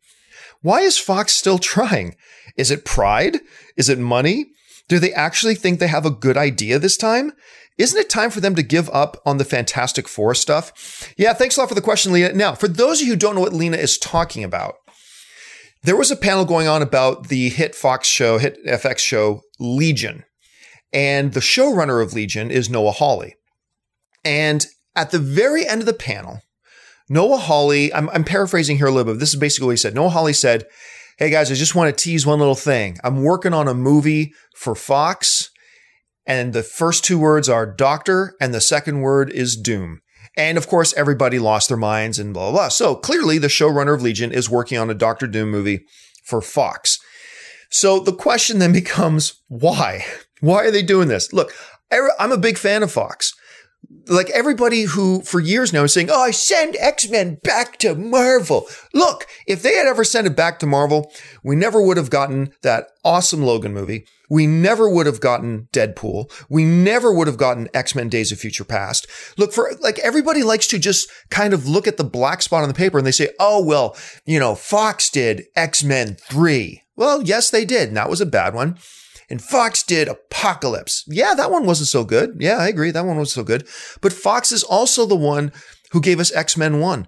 Why 0.62 0.82
is 0.82 0.98
Fox 0.98 1.34
still 1.34 1.58
trying? 1.60 2.16
Is 2.58 2.72
it 2.72 2.86
pride? 2.86 3.38
Is 3.78 3.90
it 3.90 4.00
money? 4.00 4.48
Do 4.88 5.00
they 5.00 5.14
actually 5.14 5.56
think 5.56 5.80
they 5.80 5.88
have 5.88 6.06
a 6.06 6.12
good 6.12 6.38
idea 6.38 6.80
this 6.80 6.98
time? 6.98 7.32
Isn't 7.78 8.00
it 8.00 8.10
time 8.10 8.30
for 8.30 8.42
them 8.42 8.56
to 8.56 8.64
give 8.64 8.90
up 8.90 9.22
on 9.26 9.38
the 9.38 9.46
Fantastic 9.46 10.08
Four 10.08 10.36
stuff? 10.36 11.14
Yeah, 11.16 11.34
thanks 11.34 11.56
a 11.56 11.62
lot 11.62 11.70
for 11.70 11.76
the 11.76 11.82
question, 11.82 12.12
Lina. 12.12 12.34
Now, 12.34 12.54
for 12.54 12.68
those 12.68 13.00
of 13.00 13.08
you 13.08 13.14
who 13.14 13.18
don't 13.18 13.36
know 13.36 13.42
what 13.42 13.54
Lina 13.54 13.78
is 13.78 13.98
talking 13.98 14.44
about, 14.44 14.76
there 15.84 15.96
was 15.96 16.12
a 16.12 16.18
panel 16.18 16.44
going 16.44 16.68
on 16.68 16.82
about 16.82 17.30
the 17.30 17.48
hit 17.48 17.74
Fox 17.74 18.06
show, 18.06 18.38
hit 18.38 18.64
FX 18.66 19.00
show, 19.00 19.42
Legion. 19.60 20.26
And 20.92 21.34
the 21.34 21.40
showrunner 21.40 22.04
of 22.04 22.14
Legion 22.14 22.52
is 22.52 22.70
Noah 22.70 22.92
Hawley. 22.92 23.36
And 24.26 24.66
at 24.96 25.12
the 25.12 25.20
very 25.20 25.68
end 25.68 25.82
of 25.82 25.86
the 25.86 25.94
panel, 25.94 26.42
Noah 27.10 27.38
Hawley, 27.38 27.94
I'm, 27.94 28.10
I'm 28.10 28.24
paraphrasing 28.24 28.78
here 28.78 28.88
a 28.88 28.92
little 28.92 29.14
bit. 29.14 29.20
This 29.20 29.34
is 29.34 29.40
basically 29.40 29.66
what 29.66 29.72
he 29.74 29.78
said. 29.78 29.96
Noah 29.96 30.10
Hawley 30.10 30.34
said, 30.34 30.66
Hey 31.18 31.30
guys, 31.30 31.52
I 31.52 31.56
just 31.56 31.76
want 31.76 31.96
to 31.96 32.04
tease 32.04 32.26
one 32.26 32.40
little 32.40 32.56
thing. 32.56 32.98
I'm 33.04 33.24
working 33.24 33.54
on 33.54 33.68
a 33.68 33.74
movie 33.74 34.32
for 34.56 34.74
Fox, 34.74 35.50
and 36.26 36.54
the 36.54 36.64
first 36.64 37.04
two 37.04 37.20
words 37.20 37.50
are 37.50 37.66
doctor, 37.66 38.36
and 38.40 38.54
the 38.54 38.62
second 38.62 39.02
word 39.02 39.30
is 39.30 39.58
doom. 39.58 40.00
And 40.38 40.58
of 40.58 40.68
course, 40.68 40.94
everybody 40.94 41.40
lost 41.40 41.68
their 41.68 41.78
minds 41.78 42.20
and 42.20 42.34
blah, 42.34 42.52
blah, 42.52 42.60
blah. 42.60 42.68
So 42.70 42.96
clearly, 42.96 43.38
the 43.38 43.48
showrunner 43.48 43.96
of 43.96 44.02
Legion 44.02 44.32
is 44.32 44.50
working 44.50 44.78
on 44.78 44.90
a 44.90 44.94
Doctor 44.94 45.28
Doom 45.28 45.52
movie 45.52 45.86
for 46.24 46.42
Fox. 46.42 47.00
So 47.70 48.00
the 48.00 48.14
question 48.14 48.60
then 48.60 48.72
becomes 48.74 49.42
why? 49.50 50.06
Why 50.40 50.66
are 50.66 50.72
they 50.72 50.84
doing 50.84 51.10
this? 51.10 51.34
Look, 51.34 51.52
I'm 51.92 52.32
a 52.32 52.38
big 52.38 52.58
fan 52.58 52.84
of 52.84 52.92
Fox 52.92 53.34
like 54.08 54.30
everybody 54.32 54.84
who 54.84 55.22
for 55.22 55.40
years 55.40 55.72
now 55.72 55.84
is 55.84 55.94
saying, 55.94 56.10
Oh, 56.12 56.22
I 56.22 56.32
send 56.32 56.76
X-Men 56.80 57.40
back 57.44 57.78
to 57.80 57.96
Marvel. 57.96 58.68
Look, 58.94 59.28
if 59.48 59.62
they 59.62 59.76
had 59.76 59.88
ever 59.88 60.04
sent 60.04 60.28
it 60.28 60.36
back 60.36 60.60
to 60.60 60.66
Marvel, 60.66 61.12
we 61.44 61.56
never 61.56 61.82
would 61.82 61.98
have 61.98 62.10
gotten 62.10 62.52
that 62.62 62.88
awesome 63.04 63.44
Logan 63.44 63.74
movie. 63.74 64.06
We 64.30 64.46
never 64.46 64.88
would 64.88 65.08
have 65.08 65.22
gotten 65.22 65.68
Deadpool. 65.74 66.32
We 66.50 66.64
never 66.64 67.12
would 67.12 67.28
have 67.28 67.38
gotten 67.38 67.68
X-Men 67.74 68.10
Days 68.10 68.32
of 68.32 68.40
Future 68.40 68.64
Past. 68.64 69.08
Look 69.38 69.54
for 69.54 69.72
like 69.80 69.98
everybody 70.00 70.44
likes 70.44 70.68
to 70.68 70.80
just 70.80 71.10
kind 71.30 71.54
of 71.54 71.68
look 71.68 71.88
at 71.88 71.98
the 71.98 72.04
black 72.04 72.42
spot 72.42 72.64
on 72.64 72.70
the 72.70 72.76
paper 72.76 72.98
and 72.98 73.08
they 73.08 73.12
say, 73.12 73.30
Oh, 73.40 73.64
well, 73.64 73.96
you 74.26 74.40
know, 74.40 74.56
Fox 74.56 75.10
did 75.10 75.46
X-Men 75.56 76.16
3. 76.16 76.84
Well, 76.96 77.24
yes, 77.24 77.50
they 77.50 77.66
did. 77.66 77.88
And 77.90 77.98
that 77.98 78.10
was 78.10 78.22
a 78.22 78.26
bad 78.26 78.54
one. 78.54 78.78
And 79.30 79.42
Fox 79.42 79.84
did 79.84 80.08
Apocalypse. 80.08 81.04
Yeah, 81.08 81.34
that 81.36 81.52
one 81.52 81.66
wasn't 81.66 81.90
so 81.90 82.04
good. 82.04 82.38
Yeah, 82.40 82.58
I 82.58 82.68
agree. 82.68 82.92
That 82.92 83.06
one 83.06 83.18
was 83.18 83.32
so 83.32 83.44
good. 83.44 83.68
But 84.02 84.14
Fox 84.14 84.52
is 84.52 84.64
also 84.64 85.06
the 85.06 85.16
one 85.16 85.52
who 85.92 86.02
gave 86.02 86.20
us 86.20 86.32
X 86.32 86.58
Men 86.58 86.80
1 86.80 87.08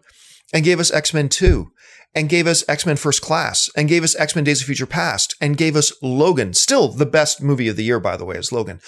and 0.53 0.63
gave 0.63 0.79
us 0.79 0.91
X 0.91 1.13
Men 1.13 1.29
2 1.29 1.71
and 2.13 2.29
gave 2.29 2.45
us 2.45 2.63
X 2.67 2.85
Men 2.85 2.97
First 2.97 3.21
Class 3.21 3.69
and 3.75 3.89
gave 3.89 4.03
us 4.03 4.15
X 4.15 4.35
Men 4.35 4.43
Days 4.43 4.61
of 4.61 4.67
Future 4.67 4.85
Past 4.85 5.35
and 5.41 5.57
gave 5.57 5.75
us 5.75 5.93
Logan. 6.01 6.53
Still 6.53 6.89
the 6.89 7.05
best 7.05 7.41
movie 7.41 7.67
of 7.67 7.75
the 7.75 7.83
year, 7.83 7.99
by 7.99 8.17
the 8.17 8.25
way, 8.25 8.35
is 8.35 8.51
Logan. 8.51 8.79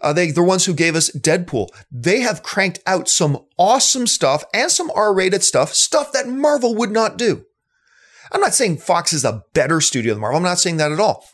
Uh, 0.00 0.12
they, 0.12 0.30
the 0.30 0.42
ones 0.42 0.64
who 0.64 0.74
gave 0.74 0.96
us 0.96 1.10
Deadpool. 1.10 1.68
They 1.90 2.20
have 2.20 2.42
cranked 2.42 2.80
out 2.86 3.08
some 3.08 3.44
awesome 3.58 4.06
stuff 4.06 4.44
and 4.54 4.70
some 4.70 4.90
R 4.94 5.14
rated 5.14 5.42
stuff, 5.42 5.74
stuff 5.74 6.12
that 6.12 6.28
Marvel 6.28 6.74
would 6.74 6.90
not 6.90 7.18
do. 7.18 7.44
I'm 8.32 8.40
not 8.40 8.54
saying 8.54 8.78
Fox 8.78 9.12
is 9.12 9.24
a 9.24 9.42
better 9.54 9.80
studio 9.80 10.14
than 10.14 10.20
Marvel. 10.20 10.38
I'm 10.38 10.42
not 10.42 10.60
saying 10.60 10.76
that 10.78 10.92
at 10.92 11.00
all. 11.00 11.24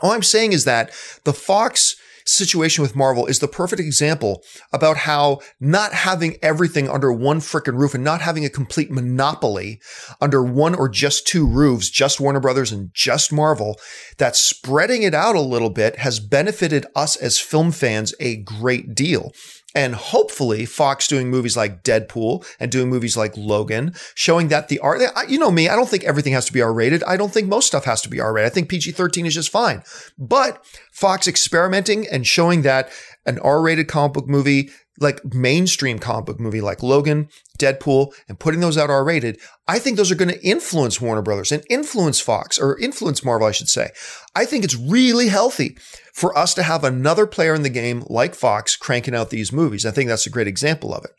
All 0.00 0.12
I'm 0.12 0.22
saying 0.22 0.52
is 0.52 0.64
that 0.64 0.90
the 1.24 1.32
Fox 1.32 1.96
situation 2.28 2.82
with 2.82 2.94
Marvel 2.94 3.26
is 3.26 3.38
the 3.38 3.48
perfect 3.48 3.80
example 3.80 4.42
about 4.72 4.98
how 4.98 5.40
not 5.60 5.92
having 5.92 6.36
everything 6.42 6.88
under 6.88 7.12
one 7.12 7.40
freaking 7.40 7.78
roof 7.78 7.94
and 7.94 8.04
not 8.04 8.20
having 8.20 8.44
a 8.44 8.50
complete 8.50 8.90
monopoly 8.90 9.80
under 10.20 10.42
one 10.42 10.74
or 10.74 10.88
just 10.88 11.26
two 11.26 11.46
roofs, 11.46 11.88
just 11.88 12.20
Warner 12.20 12.40
Brothers 12.40 12.70
and 12.70 12.92
just 12.92 13.32
Marvel, 13.32 13.78
that 14.18 14.36
spreading 14.36 15.02
it 15.02 15.14
out 15.14 15.36
a 15.36 15.40
little 15.40 15.70
bit 15.70 15.96
has 15.96 16.20
benefited 16.20 16.86
us 16.94 17.16
as 17.16 17.38
film 17.38 17.72
fans 17.72 18.14
a 18.20 18.36
great 18.36 18.94
deal. 18.94 19.32
And 19.74 19.94
hopefully, 19.94 20.64
Fox 20.64 21.06
doing 21.06 21.28
movies 21.28 21.56
like 21.56 21.82
Deadpool 21.82 22.46
and 22.58 22.72
doing 22.72 22.88
movies 22.88 23.16
like 23.18 23.36
Logan, 23.36 23.94
showing 24.14 24.48
that 24.48 24.68
the 24.68 24.78
art, 24.78 25.02
you 25.28 25.38
know 25.38 25.50
me, 25.50 25.68
I 25.68 25.76
don't 25.76 25.88
think 25.88 26.04
everything 26.04 26.32
has 26.32 26.46
to 26.46 26.52
be 26.52 26.62
R 26.62 26.72
rated. 26.72 27.04
I 27.04 27.18
don't 27.18 27.32
think 27.32 27.48
most 27.48 27.66
stuff 27.66 27.84
has 27.84 28.00
to 28.02 28.08
be 28.08 28.18
R 28.18 28.32
rated. 28.32 28.50
I 28.50 28.54
think 28.54 28.70
PG 28.70 28.92
13 28.92 29.26
is 29.26 29.34
just 29.34 29.50
fine. 29.50 29.82
But 30.16 30.64
Fox 30.90 31.28
experimenting 31.28 32.06
and 32.08 32.26
showing 32.26 32.62
that 32.62 32.90
an 33.26 33.38
R 33.40 33.60
rated 33.60 33.88
comic 33.88 34.14
book 34.14 34.26
movie 34.26 34.70
like 35.00 35.24
mainstream 35.32 35.98
comic 35.98 36.26
book 36.26 36.40
movie 36.40 36.60
like 36.60 36.82
Logan, 36.82 37.28
Deadpool, 37.58 38.12
and 38.28 38.38
putting 38.38 38.60
those 38.60 38.76
out 38.76 38.90
R 38.90 39.04
rated, 39.04 39.38
I 39.66 39.78
think 39.78 39.96
those 39.96 40.10
are 40.10 40.16
going 40.16 40.30
to 40.30 40.46
influence 40.46 41.00
Warner 41.00 41.22
Brothers 41.22 41.52
and 41.52 41.64
influence 41.70 42.20
Fox 42.20 42.58
or 42.58 42.78
influence 42.78 43.24
Marvel, 43.24 43.46
I 43.46 43.52
should 43.52 43.68
say. 43.68 43.90
I 44.34 44.44
think 44.44 44.64
it's 44.64 44.76
really 44.76 45.28
healthy 45.28 45.76
for 46.12 46.36
us 46.36 46.54
to 46.54 46.62
have 46.62 46.84
another 46.84 47.26
player 47.26 47.54
in 47.54 47.62
the 47.62 47.70
game 47.70 48.04
like 48.08 48.34
Fox 48.34 48.76
cranking 48.76 49.14
out 49.14 49.30
these 49.30 49.52
movies. 49.52 49.86
I 49.86 49.90
think 49.90 50.08
that's 50.08 50.26
a 50.26 50.30
great 50.30 50.48
example 50.48 50.94
of 50.94 51.04
it. 51.04 51.12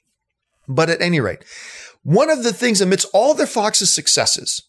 But 0.67 0.89
at 0.89 1.01
any 1.01 1.19
rate, 1.19 1.43
one 2.03 2.29
of 2.29 2.43
the 2.43 2.53
things 2.53 2.81
amidst 2.81 3.07
all 3.13 3.33
the 3.33 3.47
Fox's 3.47 3.93
successes, 3.93 4.63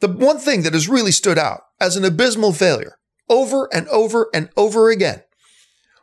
the 0.00 0.08
one 0.08 0.38
thing 0.38 0.62
that 0.62 0.74
has 0.74 0.88
really 0.88 1.12
stood 1.12 1.38
out 1.38 1.62
as 1.80 1.96
an 1.96 2.04
abysmal 2.04 2.52
failure 2.52 2.98
over 3.28 3.68
and 3.72 3.86
over 3.88 4.28
and 4.32 4.48
over 4.56 4.90
again 4.90 5.22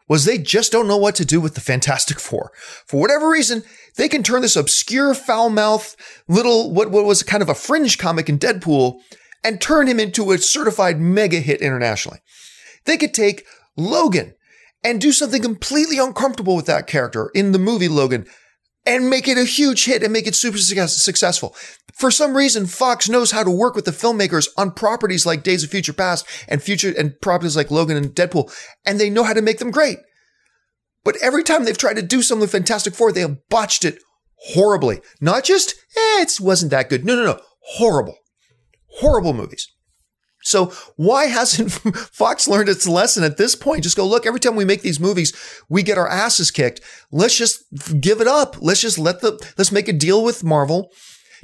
was 0.08 0.26
they 0.26 0.38
just 0.38 0.72
don't 0.72 0.88
know 0.88 0.98
what 0.98 1.16
to 1.16 1.26
do 1.26 1.42
with 1.42 1.56
the 1.56 1.62
Fantastic 1.62 2.20
Four. 2.20 2.52
For 2.86 3.00
whatever 3.00 3.30
reason, 3.30 3.64
they 3.98 4.08
can 4.08 4.24
turn 4.24 4.42
this 4.42 4.56
obscure, 4.56 5.14
foul 5.14 5.50
mouthed 5.50 5.96
little, 6.28 6.72
what, 6.72 6.92
what 6.92 7.06
was 7.06 7.24
kind 7.24 7.42
of 7.42 7.50
a 7.50 7.56
fringe 7.56 7.98
comic 7.98 8.30
in 8.30 8.38
Deadpool 8.38 9.00
and 9.44 9.60
turn 9.60 9.88
him 9.88 10.00
into 10.00 10.32
a 10.32 10.38
certified 10.38 11.00
mega 11.00 11.40
hit 11.40 11.62
internationally. 11.62 12.20
They 12.86 12.98
could 12.98 13.14
take 13.14 13.46
Logan 13.76 14.36
and 14.84 15.02
do 15.02 15.12
something 15.12 15.42
completely 15.42 15.98
uncomfortable 15.98 16.56
with 16.56 16.68
that 16.68 16.88
character 16.88 17.32
in 17.34 17.52
the 17.52 17.60
movie 17.60 17.88
Logan 17.88 18.28
and 18.86 19.10
make 19.10 19.28
it 19.28 19.38
a 19.38 19.44
huge 19.44 19.86
hit 19.86 20.04
and 20.04 20.14
make 20.14 20.28
it 20.28 20.36
super 20.36 20.58
successful. 20.58 21.56
For 21.94 22.12
some 22.12 22.36
reason, 22.36 22.66
Fox 22.66 23.08
knows 23.08 23.32
how 23.32 23.44
to 23.44 23.50
work 23.50 23.76
with 23.76 23.86
the 23.86 23.92
filmmakers 23.92 24.48
on 24.58 24.72
properties 24.72 25.26
like 25.26 25.44
Days 25.44 25.64
of 25.64 25.70
Future 25.70 25.94
Past 25.94 26.28
and 26.48 26.62
future 26.62 26.94
and 26.98 27.20
properties 27.22 27.56
like 27.56 27.72
Logan 27.72 27.98
and 27.98 28.14
Deadpool, 28.14 28.54
and 28.86 29.00
they 29.00 29.10
know 29.10 29.24
how 29.24 29.34
to 29.34 29.42
make 29.42 29.60
them 29.60 29.72
great. 29.72 30.00
But 31.04 31.18
every 31.22 31.44
time 31.44 31.64
they've 31.64 31.78
tried 31.78 31.96
to 31.96 32.02
do 32.02 32.22
something 32.22 32.48
Fantastic 32.48 32.96
Four, 32.96 33.12
they 33.12 33.22
have 33.22 33.48
botched 33.50 33.86
it 33.86 34.00
horribly. 34.54 35.02
Not 35.22 35.44
just, 35.44 35.72
eh, 35.96 36.22
it 36.22 36.40
wasn't 36.40 36.72
that 36.72 36.90
good. 36.90 37.06
No, 37.06 37.16
no, 37.16 37.24
no. 37.24 37.40
Horrible. 37.62 38.18
Horrible 39.00 39.34
movies. 39.34 39.72
So 40.46 40.68
why 40.96 41.26
hasn't 41.26 41.72
Fox 42.14 42.48
learned 42.48 42.70
its 42.70 42.88
lesson 42.88 43.24
at 43.24 43.38
this 43.38 43.56
point? 43.56 43.84
Just 43.84 43.98
go, 43.98 44.08
look, 44.08 44.28
every 44.28 44.40
time 44.40 44.56
we 44.56 44.64
make 44.64 44.84
these 44.84 45.00
movies, 45.00 45.34
we 45.70 45.82
get 45.82 45.98
our 45.98 46.08
asses 46.08 46.52
kicked. 46.52 46.82
Let's 47.12 47.36
just 47.36 47.64
give 48.00 48.22
it 48.22 48.28
up. 48.28 48.56
Let's 48.62 48.82
just 48.82 49.00
let 49.00 49.22
the, 49.22 49.44
let's 49.58 49.72
make 49.72 49.88
a 49.88 49.94
deal 49.94 50.24
with 50.24 50.44
Marvel 50.44 50.92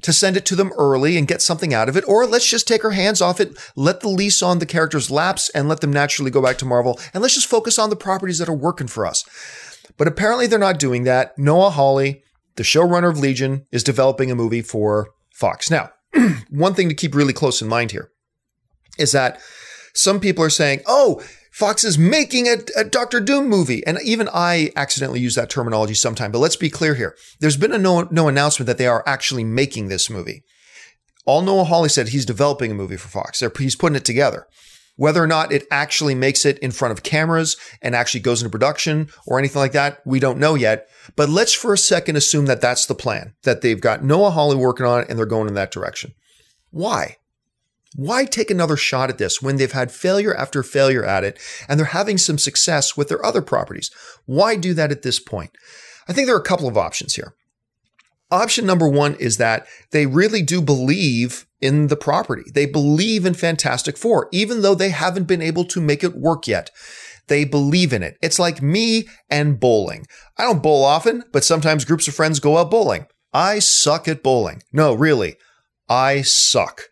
to 0.01 0.13
send 0.13 0.38
it 0.38 0.46
to 0.46 0.55
them 0.55 0.72
early 0.77 1.17
and 1.17 1.27
get 1.27 1.41
something 1.41 1.74
out 1.74 1.89
of 1.89 1.98
it. 1.98 2.08
Or 2.08 2.27
let's 2.27 2.48
just 2.48 2.67
take 2.67 2.86
our 2.86 2.91
hands 2.91 3.22
off 3.22 3.39
it, 3.39 3.58
let 3.75 4.01
the 4.01 4.08
lease 4.08 4.43
on 4.43 4.60
the 4.60 4.65
characters 4.67 5.10
lapse 5.10 5.50
and 5.50 5.67
let 5.67 5.81
them 5.81 5.91
naturally 5.91 6.31
go 6.31 6.41
back 6.41 6.60
to 6.60 6.65
Marvel. 6.65 7.00
And 7.13 7.24
let's 7.24 7.34
just 7.34 7.50
focus 7.50 7.79
on 7.79 7.89
the 7.89 7.96
properties 7.96 8.38
that 8.38 8.50
are 8.50 8.55
working 8.55 8.88
for 8.88 9.08
us. 9.08 9.25
But 9.98 10.08
apparently 10.08 10.46
they're 10.46 10.60
not 10.60 10.79
doing 10.79 11.05
that. 11.05 11.38
Noah 11.39 11.72
Hawley, 11.72 12.24
the 12.55 12.63
showrunner 12.63 13.10
of 13.10 13.20
Legion, 13.20 13.65
is 13.72 13.84
developing 13.84 14.29
a 14.29 14.36
movie 14.36 14.62
for 14.62 15.10
Fox. 15.34 15.72
Now, 15.72 15.89
one 16.50 16.75
thing 16.75 16.88
to 16.89 16.96
keep 16.96 17.15
really 17.15 17.34
close 17.34 17.63
in 17.63 17.67
mind 17.67 17.91
here 17.91 18.12
is 18.98 19.12
that 19.12 19.40
some 19.94 20.20
people 20.20 20.44
are 20.44 20.50
saying, 20.50 20.82
oh, 20.86 21.22
Fox 21.52 21.84
is 21.84 21.98
making 21.98 22.48
a, 22.48 22.58
a, 22.78 22.84
Doctor 22.86 23.20
Doom 23.20 23.48
movie. 23.48 23.86
And 23.86 24.00
even 24.04 24.30
I 24.34 24.72
accidentally 24.76 25.20
use 25.20 25.36
that 25.36 25.50
terminology 25.50 25.94
sometime. 25.94 26.32
But 26.32 26.40
let's 26.40 26.56
be 26.56 26.70
clear 26.70 26.96
here. 26.96 27.16
There's 27.40 27.58
been 27.58 27.74
a 27.74 27.78
no, 27.78 28.08
no 28.10 28.30
announcement 28.30 28.68
that 28.68 28.78
they 28.78 28.88
are 28.88 29.04
actually 29.06 29.44
making 29.44 29.90
this 29.90 30.10
movie. 30.10 30.44
All 31.26 31.42
Noah 31.42 31.66
Hawley 31.66 31.90
said 31.90 32.08
he's 32.08 32.26
developing 32.26 32.72
a 32.72 32.76
movie 32.76 32.98
for 32.98 33.10
Fox. 33.10 33.40
They're, 33.40 33.52
he's 33.58 33.76
putting 33.76 33.98
it 33.98 34.06
together. 34.06 34.48
Whether 34.96 35.24
or 35.24 35.28
not 35.28 35.52
it 35.52 35.66
actually 35.72 36.16
makes 36.16 36.46
it 36.46 36.58
in 36.60 36.72
front 36.72 36.92
of 36.92 37.04
cameras 37.04 37.58
and 37.82 37.96
actually 37.96 38.20
goes 38.22 38.42
into 38.42 38.52
production 38.52 39.10
or 39.28 39.40
anything 39.40 39.60
like 39.60 39.72
that, 39.74 40.00
we 40.06 40.20
don't 40.20 40.40
know 40.40 40.56
yet. 40.56 40.88
But 41.16 41.30
let's 41.30 41.54
for 41.54 41.74
a 41.74 41.78
second 41.78 42.16
assume 42.16 42.46
that 42.48 42.62
that's 42.62 42.86
the 42.86 42.96
plan, 42.96 43.34
that 43.44 43.62
they've 43.62 43.80
got 43.80 44.04
Noah 44.04 44.32
Hawley 44.32 44.56
working 44.56 44.86
on 44.86 45.02
it 45.02 45.10
and 45.10 45.18
they're 45.18 45.26
going 45.26 45.48
in 45.48 45.54
that 45.56 45.72
direction. 45.72 46.14
Why? 46.72 47.18
Why 47.96 48.24
take 48.24 48.50
another 48.50 48.78
shot 48.78 49.10
at 49.10 49.18
this 49.18 49.42
when 49.42 49.58
they've 49.58 49.72
had 49.72 49.92
failure 49.92 50.34
after 50.34 50.64
failure 50.64 51.04
at 51.04 51.24
it 51.24 51.38
and 51.68 51.78
they're 51.80 51.88
having 51.88 52.18
some 52.18 52.38
success 52.38 52.96
with 52.96 53.10
their 53.10 53.26
other 53.26 53.42
properties? 53.42 53.92
Why 54.26 54.56
do 54.56 54.74
that 54.76 54.92
at 54.92 55.02
this 55.02 55.20
point? 55.20 55.52
I 56.08 56.14
think 56.14 56.26
there 56.26 56.36
are 56.36 56.40
a 56.40 56.44
couple 56.44 56.68
of 56.68 56.78
options 56.78 57.16
here. 57.16 57.34
Option 58.32 58.66
number 58.66 58.88
one 58.88 59.16
is 59.16 59.38
that 59.38 59.68
they 59.92 60.06
really 60.06 60.42
do 60.42 60.62
believe 60.62 61.46
in 61.60 61.88
the 61.88 61.98
property. 61.98 62.50
They 62.54 62.66
believe 62.66 63.26
in 63.26 63.34
Fantastic 63.34 63.98
Four, 63.98 64.30
even 64.32 64.62
though 64.62 64.74
they 64.74 64.90
haven't 64.90 65.28
been 65.28 65.42
able 65.42 65.66
to 65.66 65.82
make 65.82 66.02
it 66.02 66.16
work 66.16 66.48
yet. 66.48 66.72
They 67.28 67.44
believe 67.44 67.92
in 67.92 68.04
it. 68.04 68.18
It's 68.22 68.40
like 68.40 68.62
me 68.62 69.08
and 69.30 69.60
bowling. 69.60 70.08
I 70.38 70.44
don't 70.44 70.64
bowl 70.64 70.84
often, 70.84 71.26
but 71.32 71.44
sometimes 71.44 71.86
groups 71.86 72.08
of 72.08 72.16
friends 72.16 72.40
go 72.40 72.58
out 72.58 72.72
bowling. 72.72 73.06
I 73.34 73.60
suck 73.60 74.08
at 74.08 74.24
bowling. 74.24 74.64
No, 74.72 74.94
really. 74.94 75.36
I 75.90 76.22
suck 76.22 76.84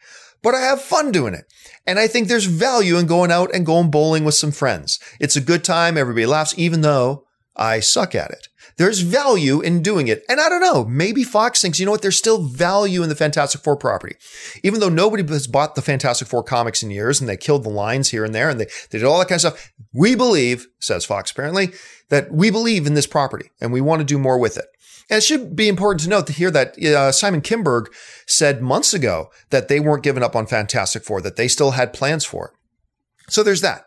but 0.41 0.55
I 0.55 0.61
have 0.61 0.81
fun 0.81 1.11
doing 1.11 1.33
it. 1.33 1.45
And 1.85 1.99
I 1.99 2.07
think 2.07 2.27
there's 2.27 2.45
value 2.45 2.97
in 2.97 3.07
going 3.07 3.31
out 3.31 3.53
and 3.53 3.65
going 3.65 3.89
bowling 3.89 4.23
with 4.23 4.35
some 4.35 4.51
friends. 4.51 4.99
It's 5.19 5.35
a 5.35 5.41
good 5.41 5.63
time. 5.63 5.97
Everybody 5.97 6.25
laughs, 6.25 6.53
even 6.57 6.81
though 6.81 7.25
I 7.55 7.79
suck 7.79 8.15
at 8.15 8.31
it. 8.31 8.47
There's 8.77 9.01
value 9.01 9.59
in 9.59 9.81
doing 9.81 10.07
it. 10.07 10.23
And 10.29 10.39
I 10.39 10.47
don't 10.47 10.61
know, 10.61 10.85
maybe 10.85 11.25
Fox 11.25 11.61
thinks, 11.61 11.79
you 11.79 11.85
know 11.85 11.91
what, 11.91 12.01
there's 12.01 12.17
still 12.17 12.41
value 12.43 13.03
in 13.03 13.09
the 13.09 13.15
Fantastic 13.15 13.59
Four 13.59 13.75
property. 13.75 14.15
Even 14.63 14.79
though 14.79 14.87
nobody 14.87 15.21
has 15.27 15.47
bought 15.47 15.75
the 15.75 15.81
Fantastic 15.81 16.29
Four 16.29 16.43
comics 16.43 16.81
in 16.81 16.89
years 16.89 17.19
and 17.19 17.29
they 17.29 17.35
killed 17.35 17.65
the 17.65 17.69
lines 17.69 18.11
here 18.11 18.23
and 18.23 18.33
there 18.33 18.49
and 18.49 18.57
they, 18.57 18.67
they 18.89 18.99
did 18.99 19.03
all 19.03 19.19
that 19.19 19.27
kind 19.27 19.43
of 19.43 19.53
stuff. 19.53 19.73
We 19.93 20.15
believe, 20.15 20.67
says 20.79 21.03
Fox 21.03 21.31
apparently, 21.31 21.73
that 22.07 22.31
we 22.31 22.49
believe 22.49 22.87
in 22.87 22.93
this 22.93 23.07
property 23.07 23.51
and 23.59 23.73
we 23.73 23.81
want 23.81 23.99
to 23.99 24.05
do 24.05 24.17
more 24.17 24.37
with 24.37 24.57
it. 24.57 24.67
And 25.09 25.17
it 25.17 25.23
should 25.23 25.55
be 25.55 25.67
important 25.67 26.01
to 26.01 26.09
note 26.09 26.27
to 26.27 26.33
hear 26.33 26.51
that 26.51 26.77
uh, 26.83 27.11
Simon 27.11 27.41
Kinberg 27.41 27.87
said 28.27 28.61
months 28.61 28.93
ago 28.93 29.31
that 29.49 29.67
they 29.67 29.79
weren't 29.79 30.03
giving 30.03 30.23
up 30.23 30.35
on 30.35 30.45
Fantastic 30.45 31.03
Four, 31.03 31.21
that 31.21 31.35
they 31.35 31.47
still 31.47 31.71
had 31.71 31.93
plans 31.93 32.25
for 32.25 32.47
it. 32.47 33.31
So 33.31 33.41
there's 33.41 33.61
that. 33.61 33.85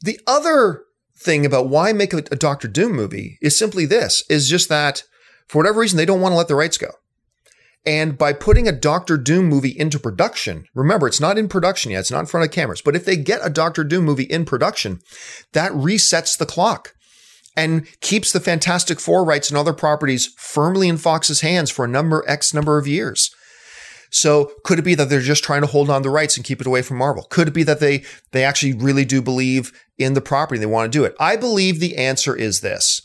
The 0.00 0.20
other 0.26 0.84
thing 1.16 1.46
about 1.46 1.68
why 1.68 1.92
make 1.92 2.12
a, 2.12 2.18
a 2.18 2.36
Doctor 2.36 2.68
Doom 2.68 2.92
movie 2.92 3.38
is 3.40 3.58
simply 3.58 3.86
this, 3.86 4.24
is 4.28 4.48
just 4.48 4.68
that 4.68 5.04
for 5.46 5.58
whatever 5.58 5.80
reason, 5.80 5.96
they 5.96 6.04
don't 6.04 6.20
want 6.20 6.32
to 6.32 6.36
let 6.36 6.48
the 6.48 6.54
rights 6.54 6.78
go. 6.78 6.90
And 7.86 8.18
by 8.18 8.32
putting 8.32 8.68
a 8.68 8.72
Doctor 8.72 9.16
Doom 9.16 9.46
movie 9.46 9.76
into 9.78 9.98
production, 9.98 10.66
remember, 10.74 11.06
it's 11.06 11.20
not 11.20 11.38
in 11.38 11.48
production 11.48 11.92
yet, 11.92 12.00
it's 12.00 12.10
not 12.10 12.20
in 12.20 12.26
front 12.26 12.44
of 12.44 12.52
cameras, 12.52 12.82
but 12.82 12.94
if 12.94 13.04
they 13.04 13.16
get 13.16 13.40
a 13.42 13.50
Doctor 13.50 13.84
Doom 13.84 14.04
movie 14.04 14.24
in 14.24 14.44
production, 14.44 15.00
that 15.52 15.72
resets 15.72 16.36
the 16.36 16.44
clock 16.44 16.94
and 17.58 17.86
keeps 18.00 18.30
the 18.30 18.40
Fantastic 18.40 19.00
Four 19.00 19.24
rights 19.24 19.50
and 19.50 19.58
other 19.58 19.72
properties 19.72 20.32
firmly 20.36 20.88
in 20.88 20.96
Fox's 20.96 21.40
hands 21.40 21.70
for 21.70 21.84
a 21.84 21.88
number 21.88 22.24
X 22.28 22.54
number 22.54 22.78
of 22.78 22.86
years. 22.86 23.34
So 24.10 24.52
could 24.64 24.78
it 24.78 24.84
be 24.84 24.94
that 24.94 25.10
they're 25.10 25.20
just 25.20 25.44
trying 25.44 25.62
to 25.62 25.66
hold 25.66 25.90
on 25.90 26.02
the 26.02 26.08
rights 26.08 26.36
and 26.36 26.46
keep 26.46 26.60
it 26.60 26.66
away 26.66 26.82
from 26.82 26.98
Marvel? 26.98 27.24
Could 27.24 27.48
it 27.48 27.54
be 27.54 27.64
that 27.64 27.80
they 27.80 28.04
they 28.30 28.44
actually 28.44 28.74
really 28.74 29.04
do 29.04 29.20
believe 29.20 29.72
in 29.98 30.14
the 30.14 30.20
property? 30.20 30.56
And 30.56 30.62
they 30.62 30.72
want 30.72 30.90
to 30.90 30.98
do 30.98 31.04
it. 31.04 31.16
I 31.18 31.36
believe 31.36 31.80
the 31.80 31.96
answer 31.96 32.34
is 32.34 32.60
this. 32.60 33.02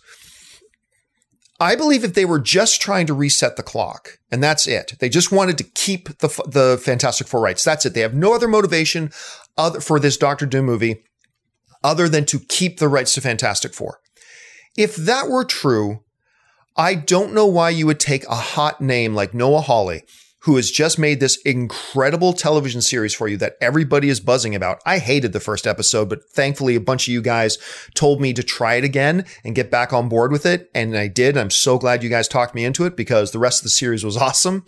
I 1.60 1.76
believe 1.76 2.04
if 2.04 2.14
they 2.14 2.26
were 2.26 2.40
just 2.40 2.82
trying 2.82 3.08
to 3.08 3.14
reset 3.14 3.56
the 3.56 3.64
clock 3.64 4.20
and 4.32 4.44
that's 4.44 4.68
it, 4.68 4.94
they 5.00 5.10
just 5.10 5.32
wanted 5.32 5.58
to 5.58 5.64
keep 5.64 6.10
the 6.20 6.28
the 6.48 6.80
Fantastic 6.82 7.28
Four 7.28 7.42
rights. 7.42 7.64
That's 7.64 7.88
it. 7.88 7.96
They 7.96 8.02
have 8.02 8.14
no 8.14 8.36
other 8.36 8.48
motivation 8.48 9.12
other 9.58 9.82
for 9.82 10.00
this 10.00 10.16
Doctor 10.16 10.46
Doom 10.46 10.66
movie 10.66 11.04
other 11.84 12.08
than 12.08 12.26
to 12.26 12.40
keep 12.40 12.78
the 12.78 12.88
rights 12.88 13.16
to 13.16 13.22
Fantastic 13.22 13.74
Four. 13.74 14.00
If 14.76 14.96
that 14.96 15.30
were 15.30 15.46
true, 15.46 16.04
I 16.76 16.96
don't 16.96 17.34
know 17.34 17.46
why 17.46 17.70
you 17.70 17.86
would 17.86 18.00
take 18.00 18.26
a 18.26 18.36
hot 18.36 18.82
name 18.82 19.14
like 19.14 19.34
Noah 19.34 19.62
Hawley, 19.62 20.04
who 20.40 20.56
has 20.56 20.72
just 20.72 20.98
made 20.98 21.20
this 21.20 21.38
incredible 21.44 22.34
television 22.34 22.82
series 22.82 23.14
for 23.14 23.28
you 23.28 23.38
that 23.38 23.58
everybody 23.62 24.10
is 24.10 24.20
buzzing 24.20 24.56
about. 24.56 24.80
I 24.86 24.98
hated 24.98 25.32
the 25.32 25.40
first 25.40 25.68
episode, 25.68 26.10
but 26.10 26.28
thankfully 26.30 26.76
a 26.76 26.82
bunch 26.82 27.08
of 27.08 27.14
you 27.14 27.22
guys 27.22 27.58
told 27.94 28.20
me 28.20 28.34
to 28.34 28.44
try 28.44 28.76
it 28.76 28.84
again 28.84 29.26
and 29.44 29.56
get 29.56 29.70
back 29.70 29.94
on 29.94 30.10
board 30.10 30.32
with 30.32 30.46
it. 30.46 30.72
And 30.74 30.98
I 30.98 31.08
did. 31.08 31.38
I'm 31.38 31.52
so 31.52 31.78
glad 31.78 32.04
you 32.04 32.10
guys 32.10 32.28
talked 32.28 32.56
me 32.56 32.66
into 32.66 32.86
it 32.86 32.98
because 32.98 33.32
the 33.32 33.40
rest 33.40 33.60
of 33.60 33.64
the 33.64 33.70
series 33.70 34.04
was 34.04 34.18
awesome. 34.24 34.66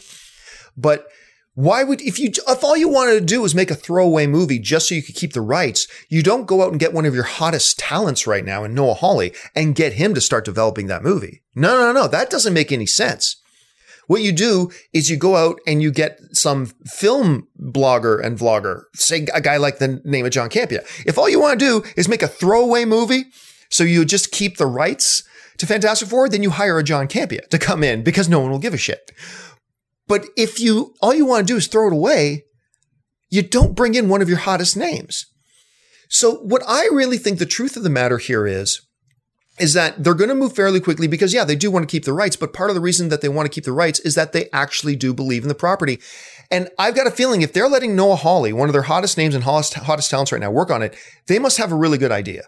But 0.78 1.08
why 1.56 1.84
would 1.84 2.02
if 2.02 2.20
you 2.20 2.32
if 2.48 2.64
all 2.64 2.78
you 2.78 2.90
wanted 2.90 3.14
to 3.14 3.26
do 3.26 3.42
was 3.42 3.56
make 3.56 3.72
a 3.72 3.76
throwaway 3.76 4.28
movie 4.28 4.60
just 4.60 4.90
so 4.90 4.96
you 4.96 5.02
could 5.02 5.16
keep 5.16 5.34
the 5.34 5.42
rights, 5.42 5.88
you 6.10 6.22
don't 6.22 6.46
go 6.46 6.62
out 6.62 6.72
and 6.72 6.80
get 6.80 6.94
one 6.94 7.06
of 7.06 7.16
your 7.16 7.24
hottest 7.24 7.80
talents 7.80 8.28
right 8.28 8.44
now 8.44 8.66
in 8.66 8.74
Noah 8.74 8.96
Hawley 8.96 9.34
and 9.56 9.74
get 9.74 9.94
him 9.94 10.14
to 10.14 10.22
start 10.22 10.46
developing 10.46 10.88
that 10.88 11.04
movie. 11.04 11.42
No, 11.56 11.78
no, 11.80 11.94
no, 11.94 12.08
that 12.10 12.30
doesn't 12.30 12.54
make 12.54 12.72
any 12.72 12.86
sense. 12.86 13.38
What 14.08 14.22
you 14.22 14.34
do 14.34 14.70
is 14.94 15.10
you 15.10 15.18
go 15.18 15.36
out 15.36 15.60
and 15.66 15.82
you 15.82 15.92
get 15.92 16.20
some 16.34 16.68
film 16.86 17.48
blogger 17.60 18.24
and 18.24 18.38
vlogger, 18.38 18.84
say 18.94 19.26
a 19.34 19.42
guy 19.42 19.58
like 19.58 19.80
the 19.80 20.02
name 20.04 20.26
of 20.26 20.32
John 20.32 20.50
Campea. 20.50 20.86
If 21.06 21.18
all 21.18 21.30
you 21.30 21.40
want 21.40 21.60
to 21.60 21.66
do 21.66 21.84
is 21.96 22.08
make 22.08 22.22
a 22.22 22.28
throwaway 22.28 22.86
movie, 22.86 23.26
so 23.70 23.84
you 23.84 24.06
just 24.06 24.32
keep 24.32 24.58
the 24.58 24.68
rights 24.68 25.24
to 25.58 25.66
Fantastic 25.66 26.10
Four, 26.10 26.30
then 26.30 26.44
you 26.44 26.52
hire 26.52 26.78
a 26.78 26.84
John 26.84 27.08
Campea 27.08 27.48
to 27.48 27.58
come 27.58 27.84
in 27.84 28.04
because 28.04 28.30
no 28.30 28.42
one 28.42 28.52
will 28.52 28.60
give 28.60 28.74
a 28.74 28.78
shit. 28.78 29.12
But 30.08 30.26
if 30.38 30.60
you, 30.60 30.94
all 31.02 31.14
you 31.14 31.26
want 31.26 31.48
to 31.48 31.54
do 31.54 31.58
is 31.58 31.68
throw 31.68 31.88
it 31.88 31.94
away, 31.94 32.46
you 33.30 33.42
don't 33.42 33.76
bring 33.76 33.96
in 33.96 34.10
one 34.10 34.22
of 34.22 34.30
your 34.30 34.38
hottest 34.40 34.78
names. 34.78 35.26
So 36.10 36.36
what 36.36 36.64
I 36.68 36.88
really 36.92 37.18
think 37.18 37.40
the 37.40 37.46
truth 37.46 37.76
of 37.76 37.84
the 37.84 37.90
matter 37.90 38.18
here 38.18 38.46
is, 38.46 38.82
is 39.60 39.74
that 39.74 40.04
they're 40.04 40.14
going 40.14 40.30
to 40.30 40.36
move 40.36 40.54
fairly 40.54 40.80
quickly 40.80 41.08
because 41.08 41.34
yeah, 41.34 41.46
they 41.46 41.56
do 41.56 41.72
want 41.72 41.88
to 41.88 41.92
keep 41.92 42.04
the 42.04 42.14
rights, 42.14 42.36
but 42.36 42.54
part 42.54 42.70
of 42.70 42.76
the 42.76 42.82
reason 42.82 43.10
that 43.10 43.22
they 43.22 43.30
want 43.30 43.46
to 43.46 43.54
keep 43.54 43.64
the 43.64 43.72
rights 43.72 44.00
is 44.02 44.16
that 44.16 44.34
they 44.34 44.50
actually 44.52 44.96
do 44.96 45.14
believe 45.14 45.44
in 45.44 45.50
the 45.50 45.56
property. 45.56 46.00
And 46.52 46.70
I've 46.78 46.96
got 46.96 47.08
a 47.08 47.12
feeling 47.12 47.42
if 47.42 47.54
they're 47.54 47.70
letting 47.70 47.96
Noah 47.96 48.18
Hawley, 48.18 48.54
one 48.54 48.70
of 48.70 48.74
their 48.74 48.84
hottest 48.84 49.18
names 49.18 49.34
and 49.34 49.44
hottest, 49.44 49.76
hottest 49.76 50.12
talents 50.12 50.32
right 50.32 50.42
now, 50.42 50.52
work 50.52 50.70
on 50.70 50.82
it, 50.82 50.96
they 51.28 51.40
must 51.40 51.58
have 51.58 51.72
a 51.72 51.76
really 51.76 51.98
good 51.98 52.12
idea. 52.12 52.44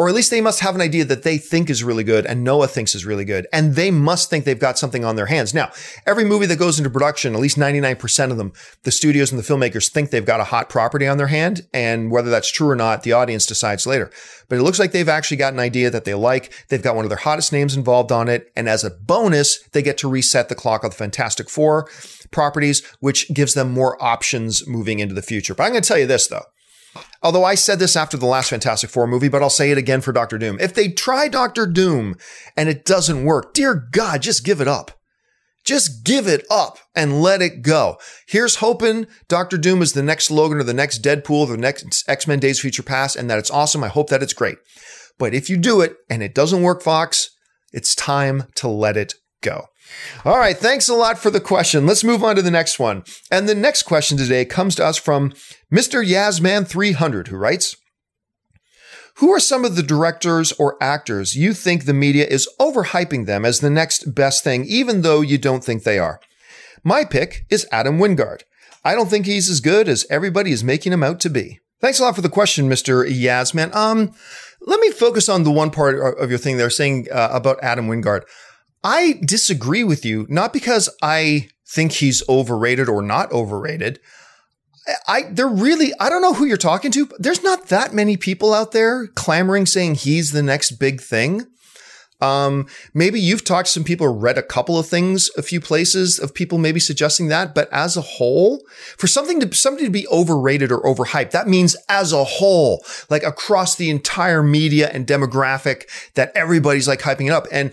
Or 0.00 0.08
at 0.08 0.14
least 0.14 0.30
they 0.30 0.40
must 0.40 0.60
have 0.60 0.74
an 0.74 0.80
idea 0.80 1.04
that 1.04 1.24
they 1.24 1.36
think 1.36 1.68
is 1.68 1.84
really 1.84 2.04
good 2.04 2.24
and 2.24 2.42
Noah 2.42 2.68
thinks 2.68 2.94
is 2.94 3.04
really 3.04 3.26
good. 3.26 3.46
And 3.52 3.74
they 3.74 3.90
must 3.90 4.30
think 4.30 4.46
they've 4.46 4.58
got 4.58 4.78
something 4.78 5.04
on 5.04 5.14
their 5.14 5.26
hands. 5.26 5.52
Now, 5.52 5.72
every 6.06 6.24
movie 6.24 6.46
that 6.46 6.58
goes 6.58 6.78
into 6.78 6.88
production, 6.88 7.34
at 7.34 7.40
least 7.40 7.58
99% 7.58 8.30
of 8.30 8.38
them, 8.38 8.54
the 8.84 8.92
studios 8.92 9.30
and 9.30 9.38
the 9.38 9.44
filmmakers 9.44 9.90
think 9.90 10.08
they've 10.08 10.24
got 10.24 10.40
a 10.40 10.44
hot 10.44 10.70
property 10.70 11.06
on 11.06 11.18
their 11.18 11.26
hand. 11.26 11.66
And 11.74 12.10
whether 12.10 12.30
that's 12.30 12.50
true 12.50 12.70
or 12.70 12.76
not, 12.76 13.02
the 13.02 13.12
audience 13.12 13.44
decides 13.44 13.86
later. 13.86 14.10
But 14.48 14.58
it 14.58 14.62
looks 14.62 14.78
like 14.78 14.92
they've 14.92 15.06
actually 15.06 15.36
got 15.36 15.52
an 15.52 15.60
idea 15.60 15.90
that 15.90 16.06
they 16.06 16.14
like. 16.14 16.50
They've 16.70 16.80
got 16.80 16.96
one 16.96 17.04
of 17.04 17.10
their 17.10 17.18
hottest 17.18 17.52
names 17.52 17.76
involved 17.76 18.10
on 18.10 18.26
it. 18.26 18.50
And 18.56 18.70
as 18.70 18.82
a 18.84 18.88
bonus, 18.88 19.58
they 19.72 19.82
get 19.82 19.98
to 19.98 20.08
reset 20.08 20.48
the 20.48 20.54
clock 20.54 20.82
of 20.82 20.92
the 20.92 20.96
Fantastic 20.96 21.50
Four 21.50 21.90
properties, 22.30 22.82
which 23.00 23.30
gives 23.34 23.52
them 23.52 23.70
more 23.70 24.02
options 24.02 24.66
moving 24.66 24.98
into 24.98 25.14
the 25.14 25.20
future. 25.20 25.54
But 25.54 25.64
I'm 25.64 25.72
going 25.72 25.82
to 25.82 25.88
tell 25.88 25.98
you 25.98 26.06
this 26.06 26.26
though. 26.26 26.46
Although 27.22 27.44
I 27.44 27.54
said 27.54 27.78
this 27.78 27.96
after 27.96 28.16
the 28.16 28.26
last 28.26 28.50
Fantastic 28.50 28.88
Four 28.88 29.06
movie, 29.06 29.28
but 29.28 29.42
I'll 29.42 29.50
say 29.50 29.70
it 29.70 29.78
again 29.78 30.00
for 30.00 30.12
Doctor 30.12 30.38
Doom. 30.38 30.58
If 30.60 30.72
they 30.72 30.88
try 30.88 31.28
Doctor 31.28 31.66
Doom 31.66 32.16
and 32.56 32.68
it 32.68 32.84
doesn't 32.84 33.24
work, 33.24 33.52
dear 33.52 33.74
God, 33.74 34.22
just 34.22 34.44
give 34.44 34.60
it 34.60 34.68
up. 34.68 34.92
Just 35.62 36.04
give 36.04 36.26
it 36.26 36.46
up 36.50 36.78
and 36.94 37.20
let 37.20 37.42
it 37.42 37.60
go. 37.60 37.98
Here's 38.26 38.56
hoping 38.56 39.06
Doctor 39.28 39.58
Doom 39.58 39.82
is 39.82 39.92
the 39.92 40.02
next 40.02 40.30
Logan 40.30 40.58
or 40.58 40.62
the 40.62 40.72
next 40.72 41.02
Deadpool, 41.02 41.48
or 41.48 41.48
the 41.48 41.56
next 41.58 42.08
X 42.08 42.26
Men 42.26 42.38
Days 42.38 42.60
Future 42.60 42.82
Past, 42.82 43.16
and 43.16 43.28
that 43.28 43.38
it's 43.38 43.50
awesome. 43.50 43.84
I 43.84 43.88
hope 43.88 44.08
that 44.08 44.22
it's 44.22 44.32
great. 44.32 44.56
But 45.18 45.34
if 45.34 45.50
you 45.50 45.58
do 45.58 45.82
it 45.82 45.96
and 46.08 46.22
it 46.22 46.34
doesn't 46.34 46.62
work, 46.62 46.82
Fox, 46.82 47.28
it's 47.72 47.94
time 47.94 48.44
to 48.54 48.68
let 48.68 48.96
it 48.96 49.14
go. 49.42 49.66
All 50.24 50.38
right, 50.38 50.56
thanks 50.56 50.88
a 50.88 50.94
lot 50.94 51.18
for 51.18 51.30
the 51.30 51.40
question. 51.40 51.86
Let's 51.86 52.04
move 52.04 52.22
on 52.22 52.36
to 52.36 52.42
the 52.42 52.50
next 52.50 52.78
one. 52.78 53.04
And 53.30 53.48
the 53.48 53.54
next 53.54 53.84
question 53.84 54.18
today 54.18 54.44
comes 54.44 54.74
to 54.76 54.84
us 54.84 54.96
from 54.96 55.32
Mr. 55.72 56.06
YazMan300, 56.06 57.28
who 57.28 57.36
writes 57.36 57.76
Who 59.16 59.30
are 59.30 59.40
some 59.40 59.64
of 59.64 59.76
the 59.76 59.82
directors 59.82 60.52
or 60.52 60.76
actors 60.82 61.36
you 61.36 61.54
think 61.54 61.84
the 61.84 61.94
media 61.94 62.26
is 62.26 62.48
overhyping 62.60 63.26
them 63.26 63.44
as 63.44 63.60
the 63.60 63.70
next 63.70 64.14
best 64.14 64.44
thing, 64.44 64.64
even 64.66 65.02
though 65.02 65.20
you 65.20 65.38
don't 65.38 65.64
think 65.64 65.82
they 65.82 65.98
are? 65.98 66.20
My 66.84 67.04
pick 67.04 67.44
is 67.50 67.66
Adam 67.72 67.98
Wingard. 67.98 68.42
I 68.84 68.94
don't 68.94 69.10
think 69.10 69.26
he's 69.26 69.50
as 69.50 69.60
good 69.60 69.88
as 69.88 70.06
everybody 70.08 70.52
is 70.52 70.64
making 70.64 70.92
him 70.92 71.02
out 71.02 71.20
to 71.20 71.30
be. 71.30 71.60
Thanks 71.80 71.98
a 71.98 72.02
lot 72.02 72.14
for 72.14 72.22
the 72.22 72.28
question, 72.28 72.68
Mr. 72.68 73.08
YazMan. 73.08 73.74
Um, 73.74 74.12
let 74.60 74.80
me 74.80 74.90
focus 74.90 75.28
on 75.28 75.44
the 75.44 75.50
one 75.50 75.70
part 75.70 75.98
of 76.18 76.28
your 76.28 76.38
thing 76.38 76.58
there 76.58 76.70
saying 76.70 77.06
uh, 77.10 77.30
about 77.32 77.58
Adam 77.62 77.88
Wingard. 77.88 78.22
I 78.82 79.20
disagree 79.24 79.84
with 79.84 80.04
you, 80.04 80.26
not 80.28 80.52
because 80.52 80.88
I 81.02 81.48
think 81.66 81.92
he's 81.92 82.26
overrated 82.28 82.88
or 82.88 83.02
not 83.02 83.30
overrated. 83.32 84.00
I 85.06 85.24
they're 85.30 85.46
really 85.46 85.92
I 86.00 86.08
don't 86.08 86.22
know 86.22 86.34
who 86.34 86.46
you're 86.46 86.56
talking 86.56 86.90
to. 86.92 87.08
there's 87.18 87.42
not 87.42 87.68
that 87.68 87.94
many 87.94 88.16
people 88.16 88.54
out 88.54 88.72
there 88.72 89.06
clamoring 89.08 89.66
saying 89.66 89.96
he's 89.96 90.32
the 90.32 90.42
next 90.42 90.72
big 90.72 91.00
thing. 91.00 91.46
Um, 92.20 92.66
maybe 92.92 93.18
you've 93.18 93.44
talked 93.44 93.66
to 93.66 93.72
some 93.72 93.84
people 93.84 94.06
or 94.06 94.12
read 94.12 94.36
a 94.36 94.42
couple 94.42 94.78
of 94.78 94.86
things, 94.86 95.30
a 95.38 95.42
few 95.42 95.60
places 95.60 96.18
of 96.18 96.34
people 96.34 96.58
maybe 96.58 96.78
suggesting 96.78 97.28
that, 97.28 97.54
but 97.54 97.72
as 97.72 97.96
a 97.96 98.02
whole, 98.02 98.62
for 98.98 99.06
something 99.06 99.40
to 99.40 99.54
somebody 99.54 99.86
to 99.86 99.90
be 99.90 100.06
overrated 100.08 100.70
or 100.70 100.82
overhyped, 100.82 101.30
that 101.30 101.48
means 101.48 101.76
as 101.88 102.12
a 102.12 102.24
whole, 102.24 102.84
like 103.08 103.22
across 103.22 103.76
the 103.76 103.88
entire 103.88 104.42
media 104.42 104.90
and 104.92 105.06
demographic 105.06 105.84
that 106.14 106.30
everybody's 106.34 106.88
like 106.88 107.00
hyping 107.00 107.26
it 107.26 107.32
up. 107.32 107.46
And 107.50 107.72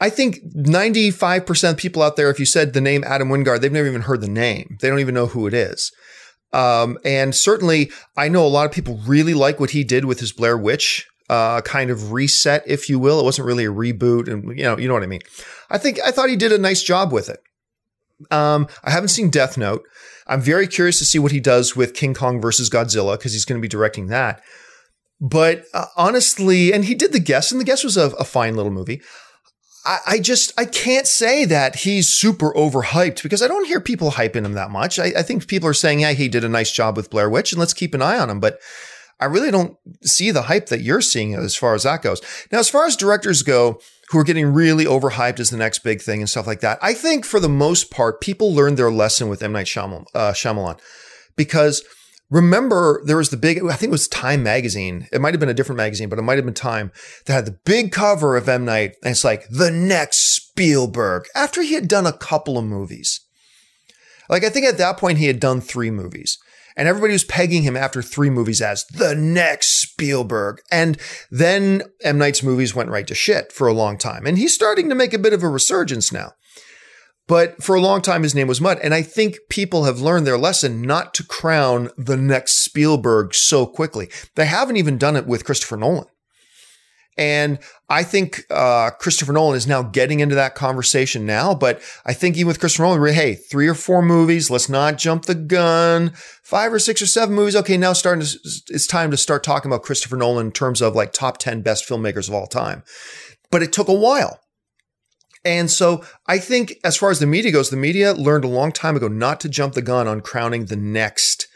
I 0.00 0.10
think 0.10 0.38
95% 0.54 1.70
of 1.70 1.76
people 1.76 2.02
out 2.02 2.16
there, 2.16 2.30
if 2.30 2.38
you 2.38 2.46
said 2.46 2.72
the 2.72 2.80
name 2.80 3.02
Adam 3.04 3.28
Wingard, 3.28 3.60
they've 3.60 3.72
never 3.72 3.88
even 3.88 4.02
heard 4.02 4.20
the 4.20 4.28
name. 4.28 4.78
They 4.80 4.88
don't 4.88 5.00
even 5.00 5.14
know 5.14 5.26
who 5.26 5.46
it 5.46 5.54
is. 5.54 5.92
Um, 6.52 6.98
and 7.04 7.34
certainly, 7.34 7.90
I 8.16 8.28
know 8.28 8.44
a 8.44 8.48
lot 8.48 8.66
of 8.66 8.72
people 8.72 9.00
really 9.06 9.34
like 9.34 9.60
what 9.60 9.70
he 9.70 9.84
did 9.84 10.04
with 10.04 10.20
his 10.20 10.32
Blair 10.32 10.56
Witch 10.56 11.06
uh, 11.28 11.60
kind 11.62 11.90
of 11.90 12.12
reset, 12.12 12.62
if 12.66 12.88
you 12.88 12.98
will. 12.98 13.20
It 13.20 13.24
wasn't 13.24 13.46
really 13.46 13.64
a 13.64 13.72
reboot, 13.72 14.28
and 14.28 14.56
you 14.56 14.64
know, 14.64 14.78
you 14.78 14.88
know 14.88 14.94
what 14.94 15.02
I 15.02 15.06
mean. 15.06 15.20
I 15.68 15.78
think 15.78 15.98
I 16.04 16.10
thought 16.10 16.30
he 16.30 16.36
did 16.36 16.52
a 16.52 16.58
nice 16.58 16.82
job 16.82 17.12
with 17.12 17.28
it. 17.28 17.40
Um, 18.30 18.66
I 18.82 18.90
haven't 18.90 19.08
seen 19.08 19.30
Death 19.30 19.58
Note. 19.58 19.84
I'm 20.26 20.40
very 20.40 20.66
curious 20.66 20.98
to 20.98 21.04
see 21.04 21.18
what 21.18 21.32
he 21.32 21.40
does 21.40 21.76
with 21.76 21.94
King 21.94 22.14
Kong 22.14 22.40
versus 22.40 22.70
Godzilla 22.70 23.18
because 23.18 23.32
he's 23.32 23.44
going 23.44 23.60
to 23.60 23.62
be 23.62 23.68
directing 23.68 24.08
that. 24.08 24.42
But 25.20 25.64
uh, 25.74 25.86
honestly, 25.96 26.72
and 26.72 26.84
he 26.84 26.94
did 26.94 27.12
the 27.12 27.20
guest, 27.20 27.52
and 27.52 27.60
the 27.60 27.64
guest 27.64 27.84
was 27.84 27.96
a, 27.96 28.10
a 28.10 28.24
fine 28.24 28.56
little 28.56 28.72
movie. 28.72 29.02
I, 29.88 29.98
I, 30.06 30.18
just 30.18 30.52
I 30.60 30.66
can't 30.66 31.06
say 31.06 31.46
that 31.46 31.76
he's 31.76 32.10
super 32.10 32.52
overhyped 32.52 33.22
because 33.22 33.42
I 33.42 33.48
don't 33.48 33.66
hear 33.66 33.80
people 33.80 34.10
hyping 34.10 34.44
him 34.44 34.52
that 34.52 34.70
much. 34.70 34.98
I, 34.98 35.06
I, 35.16 35.22
think 35.22 35.46
people 35.48 35.66
are 35.66 35.74
saying, 35.74 36.00
yeah, 36.00 36.12
he 36.12 36.28
did 36.28 36.44
a 36.44 36.48
nice 36.48 36.70
job 36.70 36.94
with 36.94 37.08
Blair 37.08 37.30
Witch, 37.30 37.52
and 37.52 37.58
let's 37.58 37.72
keep 37.72 37.94
an 37.94 38.02
eye 38.02 38.18
on 38.18 38.28
him. 38.28 38.38
But 38.38 38.60
I 39.18 39.24
really 39.24 39.50
don't 39.50 39.78
see 40.02 40.30
the 40.30 40.42
hype 40.42 40.66
that 40.66 40.82
you're 40.82 41.00
seeing 41.00 41.34
as 41.34 41.56
far 41.56 41.74
as 41.74 41.84
that 41.84 42.02
goes. 42.02 42.20
Now, 42.52 42.58
as 42.58 42.68
far 42.68 42.84
as 42.84 42.96
directors 42.96 43.42
go, 43.42 43.80
who 44.10 44.18
are 44.18 44.24
getting 44.24 44.52
really 44.52 44.84
overhyped 44.84 45.40
as 45.40 45.50
the 45.50 45.56
next 45.56 45.80
big 45.80 46.02
thing 46.02 46.20
and 46.20 46.28
stuff 46.28 46.46
like 46.46 46.60
that, 46.60 46.78
I 46.82 46.92
think 46.92 47.24
for 47.24 47.40
the 47.40 47.48
most 47.48 47.90
part, 47.90 48.20
people 48.20 48.54
learned 48.54 48.76
their 48.76 48.92
lesson 48.92 49.30
with 49.30 49.42
M 49.42 49.52
Night 49.52 49.66
Shyamalan, 49.66 50.04
uh, 50.14 50.32
Shyamalan 50.32 50.78
because 51.38 51.82
remember 52.30 53.00
there 53.04 53.16
was 53.16 53.30
the 53.30 53.36
big 53.36 53.58
i 53.64 53.74
think 53.74 53.90
it 53.90 53.92
was 53.92 54.08
time 54.08 54.42
magazine. 54.42 55.06
It 55.12 55.20
might 55.20 55.34
have 55.34 55.40
been 55.40 55.48
a 55.48 55.54
different 55.54 55.78
magazine 55.78 56.08
but 56.08 56.18
it 56.18 56.22
might 56.22 56.36
have 56.36 56.44
been 56.44 56.54
time 56.54 56.92
that 57.26 57.32
had 57.32 57.46
the 57.46 57.58
big 57.64 57.92
cover 57.92 58.36
of 58.36 58.48
m. 58.48 58.64
Night 58.64 58.96
and 59.02 59.12
it's 59.12 59.24
like 59.24 59.48
the 59.48 59.70
next 59.70 60.18
spielberg 60.18 61.24
after 61.34 61.62
he 61.62 61.74
had 61.74 61.88
done 61.88 62.06
a 62.06 62.12
couple 62.12 62.58
of 62.58 62.64
movies. 62.64 63.20
Like 64.28 64.44
i 64.44 64.50
think 64.50 64.66
at 64.66 64.78
that 64.78 64.98
point 64.98 65.18
he 65.18 65.26
had 65.26 65.40
done 65.40 65.60
three 65.60 65.90
movies 65.90 66.38
and 66.76 66.86
everybody 66.86 67.12
was 67.12 67.24
pegging 67.24 67.64
him 67.64 67.76
after 67.76 68.00
three 68.02 68.30
movies 68.30 68.62
as 68.62 68.84
the 68.86 69.14
next 69.14 69.80
spielberg 69.80 70.60
and 70.70 70.98
then 71.30 71.82
m. 72.02 72.18
Night's 72.18 72.42
movies 72.42 72.74
went 72.74 72.90
right 72.90 73.06
to 73.06 73.14
shit 73.14 73.52
for 73.52 73.66
a 73.66 73.72
long 73.72 73.98
time 73.98 74.26
and 74.26 74.38
he's 74.38 74.54
starting 74.54 74.88
to 74.88 74.94
make 74.94 75.12
a 75.12 75.18
bit 75.18 75.32
of 75.32 75.42
a 75.42 75.48
resurgence 75.48 76.12
now 76.12 76.32
but 77.28 77.62
for 77.62 77.76
a 77.76 77.80
long 77.80 78.00
time, 78.00 78.22
his 78.22 78.34
name 78.34 78.48
was 78.48 78.60
Mud. 78.60 78.78
And 78.82 78.94
I 78.94 79.02
think 79.02 79.36
people 79.50 79.84
have 79.84 80.00
learned 80.00 80.26
their 80.26 80.38
lesson 80.38 80.82
not 80.82 81.14
to 81.14 81.22
crown 81.22 81.90
the 81.96 82.16
next 82.16 82.64
Spielberg 82.64 83.34
so 83.34 83.66
quickly. 83.66 84.08
They 84.34 84.46
haven't 84.46 84.78
even 84.78 84.98
done 84.98 85.14
it 85.14 85.26
with 85.26 85.44
Christopher 85.44 85.76
Nolan. 85.76 86.06
And 87.18 87.58
I 87.90 88.04
think 88.04 88.44
uh, 88.48 88.90
Christopher 88.90 89.32
Nolan 89.32 89.56
is 89.56 89.66
now 89.66 89.82
getting 89.82 90.20
into 90.20 90.36
that 90.36 90.54
conversation 90.54 91.26
now. 91.26 91.52
But 91.52 91.82
I 92.06 92.14
think 92.14 92.36
even 92.36 92.46
with 92.46 92.60
Christopher 92.60 92.84
Nolan, 92.84 93.12
hey, 93.12 93.34
three 93.34 93.68
or 93.68 93.74
four 93.74 94.00
movies, 94.02 94.50
let's 94.50 94.68
not 94.68 94.96
jump 94.96 95.24
the 95.24 95.34
gun. 95.34 96.12
Five 96.42 96.72
or 96.72 96.78
six 96.78 97.02
or 97.02 97.06
seven 97.06 97.34
movies. 97.34 97.56
Okay, 97.56 97.76
now 97.76 97.92
starting 97.92 98.24
to, 98.24 98.38
it's 98.68 98.86
time 98.86 99.10
to 99.10 99.16
start 99.16 99.42
talking 99.42 99.70
about 99.70 99.82
Christopher 99.82 100.16
Nolan 100.16 100.46
in 100.46 100.52
terms 100.52 100.80
of 100.80 100.94
like 100.94 101.12
top 101.12 101.38
10 101.38 101.60
best 101.60 101.86
filmmakers 101.86 102.28
of 102.28 102.34
all 102.34 102.46
time. 102.46 102.84
But 103.50 103.62
it 103.62 103.72
took 103.72 103.88
a 103.88 103.92
while. 103.92 104.40
And 105.44 105.70
so 105.70 106.04
I 106.26 106.38
think 106.38 106.74
as 106.84 106.96
far 106.96 107.10
as 107.10 107.20
the 107.20 107.26
media 107.26 107.52
goes, 107.52 107.70
the 107.70 107.76
media 107.76 108.12
learned 108.12 108.44
a 108.44 108.48
long 108.48 108.72
time 108.72 108.96
ago 108.96 109.08
not 109.08 109.40
to 109.40 109.48
jump 109.48 109.74
the 109.74 109.82
gun 109.82 110.08
on 110.08 110.20
crowning 110.20 110.66
the 110.66 110.76
next 110.76 111.46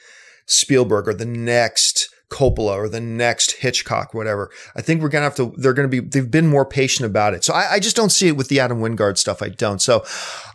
Spielberg 0.46 1.08
or 1.08 1.14
the 1.14 1.26
next 1.26 2.08
Coppola 2.32 2.74
or 2.74 2.88
the 2.88 3.00
next 3.00 3.52
Hitchcock, 3.52 4.14
whatever. 4.14 4.50
I 4.74 4.80
think 4.80 5.02
we're 5.02 5.10
gonna 5.10 5.24
have 5.24 5.36
to. 5.36 5.52
They're 5.58 5.74
gonna 5.74 5.88
be. 5.88 6.00
They've 6.00 6.30
been 6.30 6.46
more 6.48 6.64
patient 6.64 7.06
about 7.06 7.34
it. 7.34 7.44
So 7.44 7.52
I, 7.52 7.72
I, 7.72 7.78
just 7.78 7.94
don't 7.94 8.10
see 8.10 8.28
it 8.28 8.36
with 8.36 8.48
the 8.48 8.58
Adam 8.58 8.80
Wingard 8.80 9.18
stuff. 9.18 9.42
I 9.42 9.50
don't. 9.50 9.82
So 9.82 10.02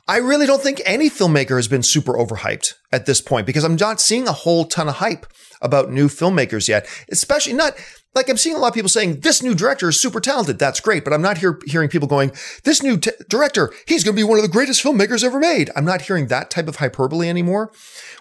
I 0.08 0.18
really 0.18 0.48
don't 0.48 0.62
think 0.62 0.82
any 0.86 1.10
filmmaker 1.10 1.56
has 1.56 1.68
been 1.68 1.84
super 1.84 2.14
overhyped 2.14 2.74
at 2.92 3.06
this 3.06 3.22
point 3.22 3.46
because 3.46 3.64
I'm 3.64 3.76
not 3.76 4.02
seeing 4.02 4.28
a 4.28 4.32
whole 4.32 4.66
ton 4.66 4.90
of 4.90 4.96
hype 4.96 5.28
about 5.62 5.92
new 5.92 6.08
filmmakers 6.08 6.68
yet. 6.68 6.90
Especially 7.12 7.54
not 7.54 7.74
like 8.16 8.30
I'm 8.30 8.38
seeing 8.38 8.56
a 8.56 8.60
lot 8.60 8.70
of 8.70 8.74
people 8.74 8.90
saying 8.90 9.20
this 9.20 9.44
new 9.44 9.54
director 9.54 9.90
is 9.90 10.02
super 10.02 10.20
talented. 10.20 10.58
That's 10.58 10.80
great, 10.80 11.04
but 11.04 11.14
I'm 11.14 11.22
not 11.22 11.38
hear, 11.38 11.60
hearing 11.66 11.88
people 11.88 12.08
going, 12.08 12.32
this 12.64 12.82
new 12.82 12.98
t- 12.98 13.12
director, 13.30 13.72
he's 13.88 14.04
going 14.04 14.16
to 14.16 14.20
be 14.20 14.24
one 14.24 14.40
of 14.40 14.44
the 14.44 14.50
greatest 14.50 14.84
filmmakers 14.84 15.24
ever 15.24 15.40
made. 15.40 15.70
I'm 15.76 15.86
not 15.86 16.02
hearing 16.02 16.28
that 16.28 16.50
type 16.50 16.68
of 16.68 16.78
hyperbole 16.78 17.30
anymore 17.30 17.72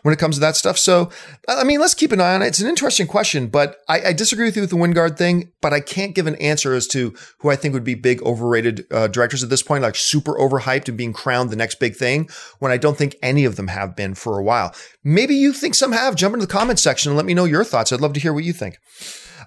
when 0.02 0.12
it 0.12 0.18
comes 0.18 0.36
to 0.36 0.40
that 0.40 0.54
stuff. 0.54 0.78
So, 0.78 1.10
I 1.48 1.64
mean, 1.64 1.80
let's 1.80 1.94
keep 1.94 2.12
an 2.12 2.20
eye 2.20 2.34
on 2.34 2.42
it. 2.42 2.48
It's 2.48 2.60
an 2.60 2.68
interesting 2.68 3.06
question, 3.06 3.46
but 3.46 3.78
I, 3.88 4.08
I 4.08 4.12
disagree 4.12 4.44
with 4.44 4.56
you 4.56 4.62
with 4.62 4.70
the 4.70 4.76
Wingard 4.76 5.16
thing, 5.16 5.52
but 5.62 5.72
I 5.72 5.80
can't 5.80 6.14
give 6.14 6.26
an 6.26 6.36
answer 6.36 6.74
as 6.74 6.86
to 6.88 7.14
who 7.38 7.50
I 7.50 7.56
think 7.56 7.72
would 7.72 7.84
be 7.84 7.94
big 7.94 8.22
overrated 8.22 8.86
uh, 8.92 9.08
directors 9.08 9.42
at 9.42 9.48
this 9.48 9.62
point, 9.62 9.82
like 9.82 9.96
super 9.96 10.34
overhyped 10.34 10.88
and 10.88 10.98
being 10.98 11.14
crowned 11.14 11.50
the 11.50 11.56
next 11.56 11.80
big 11.80 11.96
thing 11.96 12.28
when 12.58 12.70
I 12.70 12.76
don't 12.76 12.98
think 12.98 13.16
any 13.22 13.44
of 13.44 13.56
them 13.56 13.68
have 13.68 13.96
been 13.96 14.14
for 14.14 14.38
a 14.38 14.42
while. 14.42 14.74
Maybe 15.02 15.34
you 15.34 15.52
think 15.52 15.74
some 15.74 15.92
have. 15.92 16.16
Jump 16.16 16.34
into 16.34 16.46
the 16.46 16.52
comment 16.52 16.78
section 16.78 17.10
and 17.10 17.16
let 17.16 17.26
me 17.26 17.34
know 17.34 17.44
your 17.44 17.64
thoughts. 17.64 17.92
I'd 17.92 18.00
love 18.00 18.12
to 18.12 18.20
hear 18.20 18.34
what 18.34 18.44
you 18.44 18.52
think. 18.52 18.78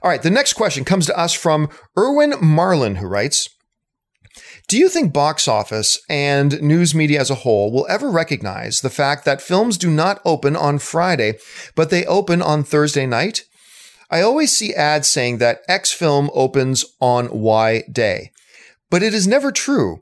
All 0.01 0.09
right, 0.09 0.21
the 0.21 0.29
next 0.29 0.53
question 0.53 0.85
comes 0.85 1.05
to 1.07 1.17
us 1.17 1.33
from 1.33 1.69
Erwin 1.97 2.35
Marlin, 2.41 2.95
who 2.95 3.07
writes 3.07 3.49
Do 4.67 4.77
you 4.77 4.87
think 4.87 5.11
box 5.11 5.47
office 5.47 5.99
and 6.09 6.61
news 6.61 6.95
media 6.95 7.19
as 7.19 7.29
a 7.29 7.35
whole 7.35 7.71
will 7.71 7.85
ever 7.89 8.09
recognize 8.09 8.79
the 8.79 8.89
fact 8.89 9.25
that 9.25 9.41
films 9.41 9.77
do 9.77 9.89
not 9.89 10.21
open 10.23 10.55
on 10.55 10.79
Friday, 10.79 11.37
but 11.75 11.89
they 11.89 12.05
open 12.05 12.41
on 12.41 12.63
Thursday 12.63 13.05
night? 13.05 13.43
I 14.09 14.21
always 14.21 14.55
see 14.55 14.73
ads 14.73 15.07
saying 15.07 15.37
that 15.37 15.61
X 15.67 15.91
film 15.91 16.31
opens 16.33 16.85
on 17.01 17.29
Y 17.31 17.83
day, 17.91 18.31
but 18.89 19.03
it 19.03 19.13
is 19.13 19.27
never 19.27 19.51
true. 19.51 19.99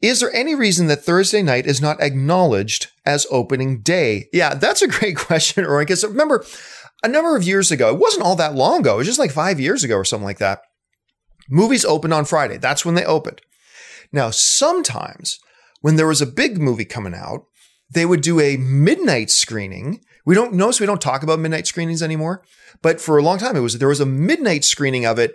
Is 0.00 0.20
there 0.20 0.34
any 0.34 0.54
reason 0.54 0.86
that 0.88 1.04
Thursday 1.04 1.40
night 1.40 1.66
is 1.66 1.80
not 1.80 2.00
acknowledged 2.00 2.88
as 3.06 3.26
opening 3.30 3.80
day? 3.80 4.28
Yeah, 4.32 4.54
that's 4.54 4.82
a 4.82 4.88
great 4.88 5.16
question, 5.18 5.64
Roy. 5.64 5.82
Because 5.82 6.04
remember, 6.04 6.44
a 7.04 7.08
number 7.08 7.36
of 7.36 7.44
years 7.44 7.70
ago, 7.70 7.90
it 7.90 8.00
wasn't 8.00 8.24
all 8.24 8.36
that 8.36 8.54
long 8.54 8.80
ago, 8.80 8.94
it 8.94 8.98
was 8.98 9.06
just 9.06 9.18
like 9.18 9.30
five 9.30 9.60
years 9.60 9.84
ago 9.84 9.96
or 9.96 10.04
something 10.04 10.24
like 10.24 10.38
that. 10.38 10.60
Movies 11.50 11.84
opened 11.84 12.14
on 12.14 12.24
Friday. 12.24 12.56
That's 12.56 12.84
when 12.84 12.94
they 12.94 13.04
opened. 13.04 13.42
Now, 14.10 14.30
sometimes 14.30 15.38
when 15.82 15.96
there 15.96 16.06
was 16.06 16.22
a 16.22 16.26
big 16.26 16.58
movie 16.58 16.86
coming 16.86 17.14
out, 17.14 17.44
they 17.90 18.06
would 18.06 18.22
do 18.22 18.40
a 18.40 18.56
midnight 18.56 19.30
screening. 19.30 20.00
We 20.24 20.34
don't 20.34 20.54
notice 20.54 20.80
we 20.80 20.86
don't 20.86 21.00
talk 21.00 21.22
about 21.22 21.38
midnight 21.38 21.66
screenings 21.66 22.02
anymore, 22.02 22.42
but 22.80 23.00
for 23.00 23.18
a 23.18 23.22
long 23.22 23.38
time 23.38 23.56
it 23.56 23.60
was 23.60 23.78
there 23.78 23.88
was 23.88 24.00
a 24.00 24.06
midnight 24.06 24.64
screening 24.64 25.04
of 25.04 25.18
it 25.18 25.34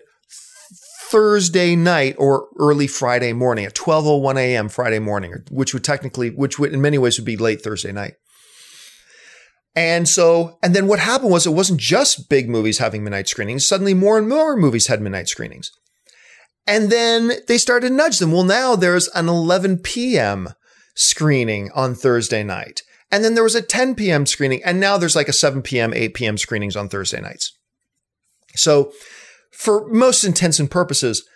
Thursday 1.09 1.75
night 1.75 2.15
or 2.17 2.47
early 2.59 2.87
Friday 2.87 3.33
morning 3.33 3.65
at 3.65 3.75
12:01 3.75 4.37
a.m. 4.37 4.69
Friday 4.69 4.99
morning, 4.99 5.35
which 5.51 5.73
would 5.73 5.83
technically 5.83 6.31
which 6.31 6.57
would 6.57 6.73
in 6.73 6.81
many 6.81 6.97
ways 6.97 7.19
would 7.19 7.25
be 7.25 7.37
late 7.37 7.61
Thursday 7.61 7.91
night. 7.91 8.15
And 9.75 10.09
so, 10.09 10.57
and 10.63 10.75
then 10.75 10.87
what 10.87 10.99
happened 10.99 11.31
was 11.31 11.45
it 11.45 11.51
wasn't 11.51 11.79
just 11.79 12.29
big 12.29 12.49
movies 12.49 12.79
having 12.79 13.03
midnight 13.03 13.27
screenings. 13.27 13.67
Suddenly 13.67 13.93
more 13.93 14.17
and 14.17 14.27
more 14.27 14.55
movies 14.55 14.87
had 14.87 15.01
midnight 15.01 15.29
screenings. 15.29 15.71
And 16.67 16.91
then 16.91 17.31
they 17.47 17.57
started 17.57 17.89
to 17.89 17.93
nudge 17.93 18.19
them. 18.19 18.31
Well, 18.31 18.43
now 18.43 18.75
there's 18.75 19.07
an 19.09 19.29
11 19.29 19.79
p.m. 19.79 20.49
screening 20.95 21.69
on 21.73 21.95
Thursday 21.95 22.43
night. 22.43 22.81
And 23.11 23.23
then 23.23 23.33
there 23.33 23.43
was 23.43 23.55
a 23.55 23.61
10 23.61 23.95
p.m. 23.95 24.25
screening. 24.25 24.63
And 24.63 24.79
now 24.79 24.97
there's 24.97 25.15
like 25.15 25.29
a 25.29 25.33
7 25.33 25.61
p.m., 25.61 25.93
8 25.93 26.13
p.m. 26.13 26.37
screenings 26.37 26.75
on 26.75 26.89
Thursday 26.89 27.21
nights. 27.21 27.57
So 28.55 28.91
for 29.51 29.87
most 29.89 30.23
intents 30.23 30.59
and 30.59 30.69
purposes, 30.69 31.27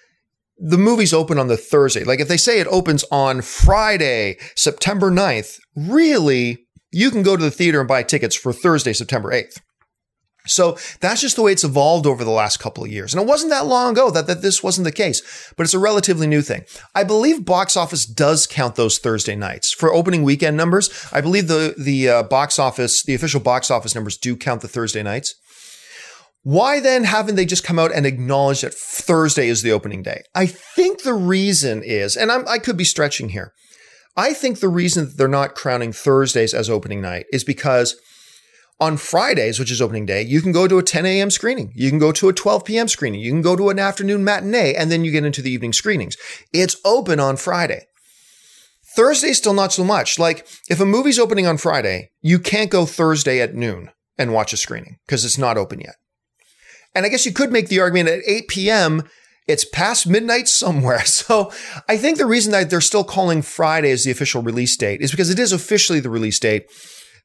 the 0.58 0.78
movie's 0.78 1.14
open 1.14 1.40
on 1.40 1.48
the 1.48 1.58
Thursday. 1.58 2.04
Like 2.04 2.20
if 2.20 2.28
they 2.28 2.38
say 2.38 2.60
it 2.60 2.68
opens 2.68 3.04
on 3.12 3.42
Friday, 3.42 4.38
September 4.56 5.10
9th, 5.10 5.60
really, 5.76 6.63
you 6.94 7.12
can 7.12 7.24
go 7.24 7.36
to 7.36 7.44
the 7.44 7.52
theater 7.52 7.80
and 7.80 7.88
buy 7.88 8.04
tickets 8.04 8.36
for 8.36 8.54
Thursday, 8.54 8.94
September 8.94 9.32
8th. 9.32 9.60
So 10.46 10.78
that's 11.00 11.22
just 11.22 11.38
the 11.38 11.42
way 11.42 11.54
it's 11.54 11.64
evolved 11.64 12.06
over 12.06 12.24
the 12.24 12.30
last 12.30 12.60
couple 12.60 12.84
of 12.84 12.92
years. 12.92 13.14
And 13.14 13.24
it 13.24 13.28
wasn't 13.28 13.52
that 13.52 13.66
long 13.66 13.94
ago 13.94 14.12
that, 14.12 14.28
that 14.28 14.42
this 14.42 14.62
wasn't 14.62 14.84
the 14.84 14.92
case, 14.92 15.54
but 15.56 15.64
it's 15.64 15.74
a 15.74 15.80
relatively 15.80 16.28
new 16.28 16.42
thing. 16.42 16.66
I 16.94 17.06
believe 17.06 17.46
box 17.46 17.78
office 17.78 18.06
does 18.06 18.46
count 18.46 18.76
those 18.76 19.00
Thursday 19.00 19.38
nights 19.38 19.72
for 19.72 19.94
opening 19.94 20.24
weekend 20.24 20.58
numbers. 20.58 20.90
I 21.14 21.22
believe 21.22 21.48
the, 21.48 21.76
the 21.78 22.10
uh, 22.10 22.24
box 22.24 22.60
office, 22.60 23.04
the 23.04 23.16
official 23.16 23.40
box 23.40 23.72
office 23.72 23.96
numbers 23.96 24.18
do 24.18 24.36
count 24.36 24.62
the 24.62 24.68
Thursday 24.68 25.02
nights. 25.02 25.34
Why 26.42 26.82
then 26.82 27.06
haven't 27.06 27.36
they 27.36 27.46
just 27.46 27.64
come 27.64 27.80
out 27.80 27.94
and 27.96 28.06
acknowledged 28.06 28.64
that 28.64 28.74
Thursday 28.74 29.48
is 29.48 29.62
the 29.62 29.72
opening 29.72 30.04
day? 30.04 30.24
I 30.36 30.46
think 30.46 31.04
the 31.04 31.14
reason 31.14 31.82
is, 31.84 32.18
and 32.18 32.30
I'm, 32.30 32.46
I 32.50 32.58
could 32.58 32.76
be 32.76 32.84
stretching 32.84 33.30
here. 33.30 33.54
I 34.16 34.34
think 34.34 34.60
the 34.60 34.70
reason 34.70 35.06
that 35.06 35.18
they're 35.18 35.28
not 35.28 35.56
crowning 35.56 35.92
Thursdays 35.92 36.54
as 36.54 36.70
opening 36.70 37.02
night 37.02 37.26
is 37.32 37.44
because 37.44 37.96
on 38.80 38.98
Fridays, 38.98 39.60
which 39.60 39.72
is 39.72 39.82
opening 39.82 40.06
day, 40.06 40.22
you 40.22 40.42
can 40.42 40.52
go 40.52 40.68
to 40.68 40.78
a 40.78 40.84
10 40.84 41.06
a.m. 41.06 41.32
screening. 41.32 41.72
You 41.76 41.90
can 41.90 42.00
go 42.00 42.12
to 42.12 42.30
a 42.30 42.34
12 42.34 42.66
p.m. 42.66 42.88
screening. 42.88 43.22
You 43.22 43.32
can 43.32 43.42
go 43.42 43.56
to 43.56 43.70
an 43.70 43.80
afternoon 43.80 44.24
matinee, 44.24 44.74
and 44.74 44.92
then 44.92 45.04
you 45.04 45.12
get 45.12 45.26
into 45.26 45.42
the 45.42 45.52
evening 45.52 45.74
screenings. 45.74 46.18
It's 46.52 46.76
open 46.84 47.20
on 47.20 47.38
Friday. 47.38 47.88
Thursday, 48.96 49.34
still 49.34 49.54
not 49.54 49.74
so 49.74 49.84
much. 49.84 50.20
Like, 50.20 50.48
if 50.70 50.80
a 50.80 50.86
movie's 50.86 51.18
opening 51.18 51.48
on 51.48 51.58
Friday, 51.58 52.12
you 52.22 52.40
can't 52.40 52.70
go 52.70 52.86
Thursday 52.86 53.42
at 53.42 53.56
noon 53.56 53.90
and 54.18 54.34
watch 54.34 54.54
a 54.54 54.58
screening 54.58 54.98
because 55.06 55.26
it's 55.26 55.38
not 55.38 55.58
open 55.58 55.80
yet. 55.80 55.96
And 56.94 57.06
I 57.06 57.10
guess 57.10 57.26
you 57.26 57.34
could 57.34 57.52
make 57.52 57.70
the 57.70 57.80
argument 57.80 58.10
at 58.10 58.28
8 58.28 58.48
p.m., 58.48 59.10
it's 59.48 59.66
past 59.66 60.08
midnight 60.08 60.48
somewhere. 60.48 61.04
So 61.14 61.52
I 61.88 61.98
think 61.98 62.18
the 62.18 62.26
reason 62.26 62.52
that 62.52 62.70
they're 62.70 62.82
still 62.82 63.04
calling 63.04 63.42
Friday 63.42 63.92
as 63.92 64.04
the 64.04 64.12
official 64.12 64.42
release 64.42 64.76
date 64.76 65.02
is 65.02 65.12
because 65.12 65.30
it 65.30 65.40
is 65.40 65.52
officially 65.52 66.00
the 66.00 66.10
release 66.10 66.40
date. 66.40 66.66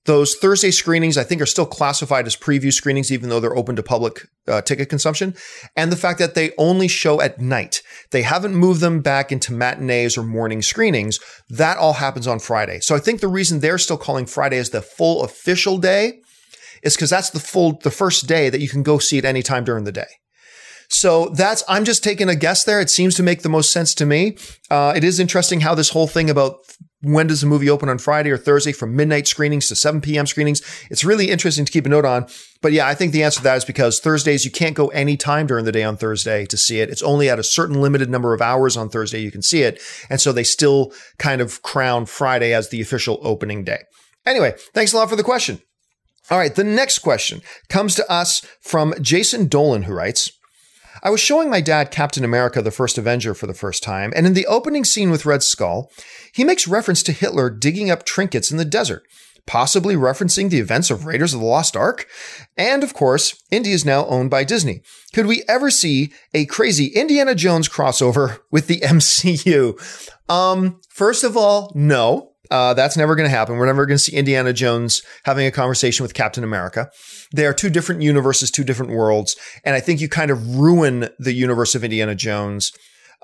Those 0.04 0.37
Thursday 0.37 0.70
screenings, 0.70 1.18
I 1.18 1.24
think, 1.24 1.42
are 1.42 1.46
still 1.46 1.66
classified 1.66 2.26
as 2.26 2.37
preview 2.37 2.72
screenings, 2.72 3.11
even 3.11 3.28
though 3.28 3.40
they're 3.40 3.57
open 3.57 3.76
to 3.76 3.83
public 3.83 4.26
uh, 4.46 4.62
ticket 4.62 4.88
consumption. 4.88 5.35
And 5.76 5.90
the 5.90 5.96
fact 5.96 6.18
that 6.18 6.35
they 6.35 6.52
only 6.57 6.88
show 6.88 7.20
at 7.20 7.40
night, 7.40 7.83
they 8.11 8.22
haven't 8.22 8.54
moved 8.54 8.81
them 8.81 9.00
back 9.00 9.33
into 9.33 9.52
matinees 9.52 10.16
or 10.16 10.22
morning 10.22 10.62
screenings. 10.62 11.18
That 11.50 11.76
all 11.76 11.94
happens 11.94 12.26
on 12.26 12.38
Friday. 12.38 12.81
So 12.81 12.94
I 12.94 13.00
think 13.00 13.20
the 13.20 13.28
reason 13.28 13.61
they're 13.61 13.78
still 13.78 13.98
calling 13.98 14.26
Friday 14.26 14.59
as 14.59 14.70
the 14.70 14.81
full 14.81 15.24
official 15.24 15.76
day 15.78 16.20
is 16.83 16.94
because 16.94 17.11
that's 17.11 17.31
the 17.31 17.40
full, 17.40 17.78
the 17.83 17.90
first 17.90 18.26
day 18.26 18.48
that 18.48 18.61
you 18.61 18.68
can 18.68 18.83
go 18.83 18.98
see 18.98 19.18
it 19.18 19.24
anytime 19.24 19.64
during 19.64 19.85
the 19.85 19.92
day. 19.92 20.09
So 20.88 21.29
that's, 21.29 21.62
I'm 21.68 21.85
just 21.85 22.03
taking 22.03 22.29
a 22.29 22.35
guess 22.35 22.64
there. 22.64 22.81
It 22.81 22.90
seems 22.90 23.14
to 23.16 23.22
make 23.22 23.42
the 23.42 23.48
most 23.48 23.72
sense 23.72 23.94
to 23.96 24.07
me. 24.07 24.37
Uh, 24.70 24.94
it 24.96 25.05
is 25.05 25.20
interesting 25.20 25.61
how 25.61 25.74
this 25.74 25.90
whole 25.90 26.07
thing 26.07 26.31
about 26.31 26.61
when 27.03 27.29
does 27.29 27.42
the 27.42 27.46
movie 27.46 27.70
open 27.70 27.88
on 27.88 27.98
Friday 27.98 28.31
or 28.31 28.37
Thursday 28.37 28.72
from 28.72 28.96
midnight 28.96 29.29
screenings 29.29 29.68
to 29.68 29.77
7 29.77 30.01
p.m. 30.01 30.27
screenings. 30.27 30.62
It's 30.90 31.05
really 31.05 31.31
interesting 31.31 31.64
to 31.64 31.70
keep 31.70 31.87
a 31.87 31.88
note 31.88 32.05
on. 32.05 32.27
But 32.61 32.72
yeah, 32.72 32.88
I 32.88 32.94
think 32.94 33.12
the 33.12 33.22
answer 33.22 33.38
to 33.38 33.44
that 33.44 33.59
is 33.59 33.64
because 33.64 34.01
Thursdays, 34.01 34.44
you 34.44 34.51
can't 34.51 34.74
go 34.74 34.88
any 34.88 35.16
time 35.16 35.46
during 35.46 35.64
the 35.64 35.72
day 35.72 35.85
on 35.85 35.96
Thursday 35.96 36.44
to 36.46 36.57
see 36.57 36.81
it. 36.81 36.90
It's 36.90 37.03
only 37.03 37.31
at 37.31 37.38
a 37.38 37.44
certain 37.44 37.81
limited 37.81 38.11
number 38.11 38.35
of 38.35 38.42
hours 38.42 38.77
on 38.77 38.88
Thursday 38.88 39.20
you 39.20 39.31
can 39.31 39.42
see 39.42 39.62
it. 39.62 39.81
And 40.11 40.20
so 40.20 40.33
they 40.33 40.42
still 40.42 40.92
kind 41.18 41.40
of 41.40 41.62
crown 41.62 42.07
Friday 42.07 42.53
as 42.53 42.70
the 42.70 42.81
official 42.81 43.20
opening 43.22 43.62
day. 43.62 43.85
Anyway, 44.27 44.55
thanks 44.74 44.92
a 44.92 44.96
lot 44.96 45.09
for 45.09 45.16
the 45.16 45.22
question. 45.22 45.61
All 46.31 46.38
right, 46.38 46.55
the 46.55 46.64
next 46.64 46.98
question 46.98 47.42
comes 47.68 47.94
to 47.94 48.11
us 48.11 48.44
from 48.61 48.92
Jason 49.01 49.46
Dolan, 49.46 49.85
who 49.85 49.94
writes, 49.94 50.33
I 51.03 51.11
was 51.11 51.21
showing 51.21 51.51
my 51.51 51.61
dad 51.61 51.91
Captain 51.91 52.25
America 52.25 52.63
the 52.63 52.71
First 52.71 52.99
Avenger 52.99 53.35
for 53.35 53.47
the 53.47 53.55
first 53.55 53.83
time, 53.83 54.13
and 54.17 54.27
in 54.27 54.35
the 54.35 54.47
opening 54.47 54.85
scene 54.85 55.11
with 55.11 55.27
Red 55.27 55.43
Skull, 55.43 55.91
he 56.33 56.45
makes 56.45 56.69
reference 56.69 57.03
to 57.05 57.13
Hitler 57.13 57.51
digging 57.51 57.91
up 57.91 58.05
trinkets 58.05 58.51
in 58.51 58.57
the 58.57 58.65
desert, 58.65 59.03
possibly 59.47 59.95
referencing 59.95 60.51
the 60.51 60.59
events 60.59 60.91
of 60.91 61.07
Raiders 61.07 61.35
of 61.35 61.41
the 61.41 61.47
Lost 61.47 61.77
Ark. 61.77 62.07
And 62.57 62.83
of 62.83 62.95
course, 62.95 63.43
Indy 63.51 63.73
is 63.73 63.85
now 63.85 64.07
owned 64.07 64.31
by 64.31 64.45
Disney. 64.45 64.83
Could 65.15 65.27
we 65.27 65.43
ever 65.49 65.71
see 65.71 66.13
a 66.35 66.47
crazy 66.47 66.87
Indiana 66.87 67.35
Jones 67.35 67.69
crossover 67.69 68.39
with 68.51 68.67
the 68.67 68.81
MCU? 68.81 69.79
Um, 70.29 70.81
first 70.89 71.25
of 71.25 71.37
all, 71.37 71.73
no. 71.75 72.28
Uh, 72.51 72.75
that's 72.75 72.97
never 72.97 73.15
going 73.15 73.29
to 73.29 73.35
happen. 73.35 73.57
We're 73.57 73.67
never 73.67 73.87
going 73.87 73.99
to 73.99 74.03
see 74.03 74.17
Indiana 74.17 74.53
Jones 74.53 75.03
having 75.25 75.47
a 75.47 75.51
conversation 75.51 76.05
with 76.05 76.15
Captain 76.15 76.45
America. 76.45 76.91
They 77.35 77.47
are 77.47 77.53
two 77.53 77.71
different 77.71 78.03
universes, 78.03 78.51
two 78.51 78.65
different 78.65 78.93
worlds. 78.93 79.37
And 79.65 79.75
I 79.75 79.81
think 79.81 80.01
you 80.01 80.09
kind 80.09 80.31
of 80.31 80.57
ruin 80.57 81.09
the 81.19 81.33
universe 81.33 81.75
of 81.75 81.85
Indiana 81.85 82.15
Jones 82.15 82.73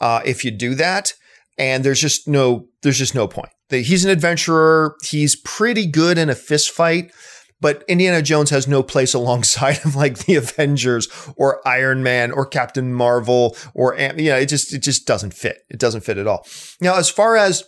uh, 0.01 0.21
if 0.25 0.45
you 0.45 0.51
do 0.51 0.75
that. 0.75 1.15
And 1.57 1.85
there's 1.85 2.01
just 2.01 2.27
no, 2.27 2.67
there's 2.83 2.99
just 2.99 3.15
no 3.15 3.29
point. 3.29 3.51
He's 3.71 4.05
an 4.05 4.11
adventurer. 4.11 4.97
He's 5.03 5.37
pretty 5.37 5.87
good 5.87 6.19
in 6.19 6.29
a 6.29 6.35
fist 6.35 6.71
fight, 6.71 7.13
but 7.61 7.83
Indiana 7.89 8.23
Jones 8.23 8.51
has 8.51 8.69
no 8.69 8.83
place 8.83 9.15
alongside 9.15 9.85
of 9.85 9.97
like 9.97 10.19
the 10.19 10.37
Avengers 10.37 11.09
or 11.37 11.67
Iron 11.67 12.03
Man 12.03 12.31
or 12.31 12.45
Captain 12.45 12.93
Marvel 12.93 13.57
or, 13.73 13.97
you 13.97 14.31
know, 14.31 14.37
it 14.37 14.47
just, 14.47 14.75
it 14.75 14.83
just 14.83 15.07
doesn't 15.07 15.33
fit. 15.33 15.65
It 15.71 15.79
doesn't 15.79 16.03
fit 16.03 16.19
at 16.19 16.27
all. 16.27 16.47
Now, 16.81 16.97
as 16.97 17.09
far 17.09 17.37
as 17.37 17.65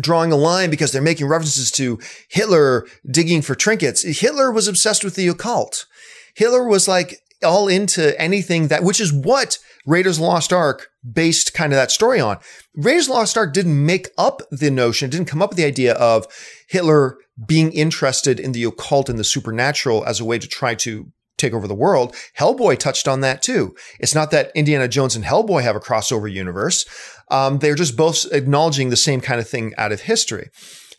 drawing 0.00 0.32
a 0.32 0.36
line 0.36 0.70
because 0.70 0.92
they're 0.92 1.02
making 1.02 1.26
references 1.26 1.70
to 1.72 1.98
Hitler 2.28 2.86
digging 3.10 3.42
for 3.42 3.54
trinkets. 3.54 4.02
Hitler 4.02 4.50
was 4.50 4.68
obsessed 4.68 5.04
with 5.04 5.14
the 5.14 5.28
occult. 5.28 5.86
Hitler 6.34 6.66
was 6.66 6.88
like 6.88 7.20
all 7.44 7.68
into 7.68 8.18
anything 8.20 8.68
that, 8.68 8.84
which 8.84 9.00
is 9.00 9.12
what 9.12 9.58
Raiders 9.86 10.20
Lost 10.20 10.52
Ark 10.52 10.88
based 11.10 11.54
kind 11.54 11.72
of 11.72 11.76
that 11.76 11.90
story 11.90 12.20
on. 12.20 12.38
Raiders 12.74 13.08
Lost 13.08 13.36
Ark 13.36 13.52
didn't 13.52 13.84
make 13.84 14.08
up 14.16 14.42
the 14.50 14.70
notion, 14.70 15.10
didn't 15.10 15.26
come 15.26 15.42
up 15.42 15.50
with 15.50 15.56
the 15.56 15.64
idea 15.64 15.94
of 15.94 16.26
Hitler 16.68 17.18
being 17.46 17.72
interested 17.72 18.38
in 18.38 18.52
the 18.52 18.64
occult 18.64 19.08
and 19.08 19.18
the 19.18 19.24
supernatural 19.24 20.04
as 20.04 20.20
a 20.20 20.24
way 20.24 20.38
to 20.38 20.46
try 20.46 20.74
to 20.76 21.10
take 21.38 21.52
over 21.52 21.66
the 21.66 21.74
world. 21.74 22.14
Hellboy 22.38 22.78
touched 22.78 23.08
on 23.08 23.20
that 23.20 23.42
too. 23.42 23.74
It's 23.98 24.14
not 24.14 24.30
that 24.30 24.52
Indiana 24.54 24.86
Jones 24.86 25.16
and 25.16 25.24
Hellboy 25.24 25.62
have 25.62 25.74
a 25.74 25.80
crossover 25.80 26.32
universe. 26.32 26.86
Um, 27.32 27.58
they're 27.58 27.74
just 27.74 27.96
both 27.96 28.26
acknowledging 28.30 28.90
the 28.90 28.96
same 28.96 29.20
kind 29.20 29.40
of 29.40 29.48
thing 29.48 29.72
out 29.78 29.90
of 29.90 30.02
history. 30.02 30.50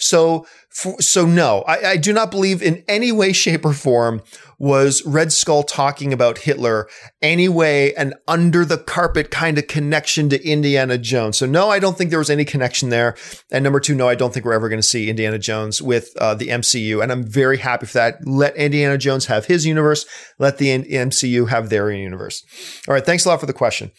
So, 0.04 0.46
for, 0.70 1.00
so 1.02 1.26
no, 1.26 1.62
I, 1.68 1.92
I, 1.92 1.98
do 1.98 2.12
not 2.12 2.32
believe 2.32 2.62
in 2.62 2.84
any 2.88 3.12
way, 3.12 3.32
shape, 3.32 3.64
or 3.64 3.74
form 3.74 4.22
was 4.60 5.06
Red 5.06 5.32
Skull 5.32 5.64
talking 5.64 6.12
about 6.12 6.40
Hitler 6.40 6.90
anyway, 7.22 7.94
an 7.94 8.16
under 8.28 8.66
the 8.66 8.78
carpet 8.78 9.30
kind 9.30 9.58
of 9.58 9.68
connection 9.68 10.30
to 10.30 10.44
Indiana 10.46 10.98
Jones. 10.98 11.38
So 11.38 11.46
no, 11.46 11.70
I 11.70 11.80
don't 11.80 11.98
think 11.98 12.10
there 12.10 12.20
was 12.20 12.30
any 12.30 12.44
connection 12.44 12.90
there. 12.90 13.16
And 13.52 13.64
number 13.64 13.80
two, 13.80 13.96
no, 13.96 14.10
I 14.10 14.16
don't 14.16 14.34
think 14.34 14.46
we're 14.46 14.54
ever 14.54 14.68
going 14.68 14.82
to 14.82 14.88
see 14.88 15.10
Indiana 15.10 15.40
Jones 15.40 15.82
with 15.82 16.10
uh, 16.20 16.34
the 16.34 16.48
MCU. 16.48 17.02
And 17.02 17.12
I'm 17.12 17.24
very 17.24 17.60
happy 17.60 17.86
for 17.86 17.94
that. 17.94 18.16
Let 18.26 18.56
Indiana 18.56 18.98
Jones 18.98 19.28
have 19.28 19.46
his 19.46 19.66
universe. 19.66 20.06
Let 20.40 20.58
the 20.58 20.84
MCU 20.84 21.50
have 21.50 21.70
their 21.70 21.92
universe. 21.92 22.44
All 22.88 22.94
right. 22.94 23.06
Thanks 23.06 23.26
a 23.26 23.30
lot 23.30 23.40
for 23.40 23.46
the 23.46 23.54
question. 23.54 23.92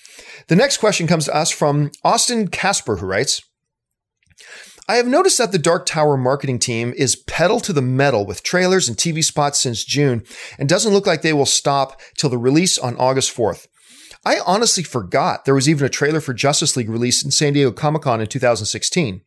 The 0.48 0.56
next 0.56 0.78
question 0.78 1.06
comes 1.06 1.26
to 1.26 1.36
us 1.36 1.50
from 1.50 1.92
Austin 2.02 2.48
Caspar, 2.48 2.96
who 2.96 3.06
writes, 3.06 3.40
I 4.86 4.96
have 4.96 5.06
noticed 5.06 5.38
that 5.38 5.50
the 5.50 5.58
Dark 5.58 5.86
Tower 5.86 6.18
marketing 6.18 6.58
team 6.58 6.92
is 6.96 7.16
pedal 7.16 7.58
to 7.60 7.72
the 7.72 7.80
metal 7.80 8.26
with 8.26 8.42
trailers 8.42 8.86
and 8.86 8.96
TV 8.96 9.24
spots 9.24 9.58
since 9.58 9.82
June 9.82 10.24
and 10.58 10.68
doesn't 10.68 10.92
look 10.92 11.06
like 11.06 11.22
they 11.22 11.32
will 11.32 11.46
stop 11.46 11.98
till 12.18 12.28
the 12.28 12.36
release 12.36 12.78
on 12.78 12.96
August 12.96 13.34
4th. 13.34 13.66
I 14.26 14.40
honestly 14.44 14.82
forgot 14.82 15.44
there 15.44 15.54
was 15.54 15.70
even 15.70 15.86
a 15.86 15.90
trailer 15.90 16.20
for 16.20 16.34
Justice 16.34 16.76
League 16.76 16.90
released 16.90 17.24
in 17.24 17.30
San 17.30 17.54
Diego 17.54 17.72
Comic 17.72 18.02
Con 18.02 18.20
in 18.20 18.26
2016. 18.26 19.22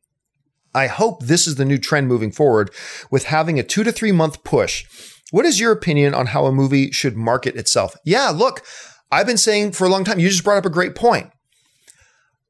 I 0.76 0.88
hope 0.88 1.24
this 1.24 1.48
is 1.48 1.56
the 1.56 1.66
new 1.66 1.80
trend 1.80 2.08
moving 2.08 2.32
forward 2.32 2.70
with 3.10 3.26
having 3.26 3.58
a 3.58 3.64
two 3.64 3.84
to 3.84 3.92
three 3.92 4.12
month 4.12 4.44
push. 4.44 4.86
What 5.32 5.46
is 5.46 5.60
your 5.60 5.72
opinion 5.72 6.14
on 6.14 6.28
how 6.28 6.46
a 6.46 6.52
movie 6.52 6.92
should 6.92 7.18
market 7.18 7.56
itself? 7.56 7.96
Yeah, 8.06 8.30
look, 8.30 8.64
I've 9.12 9.26
been 9.26 9.38
saying 9.38 9.72
for 9.72 9.86
a 9.86 9.90
long 9.90 10.04
time, 10.04 10.20
you 10.20 10.30
just 10.30 10.44
brought 10.44 10.58
up 10.58 10.66
a 10.66 10.70
great 10.70 10.94
point. 10.94 11.32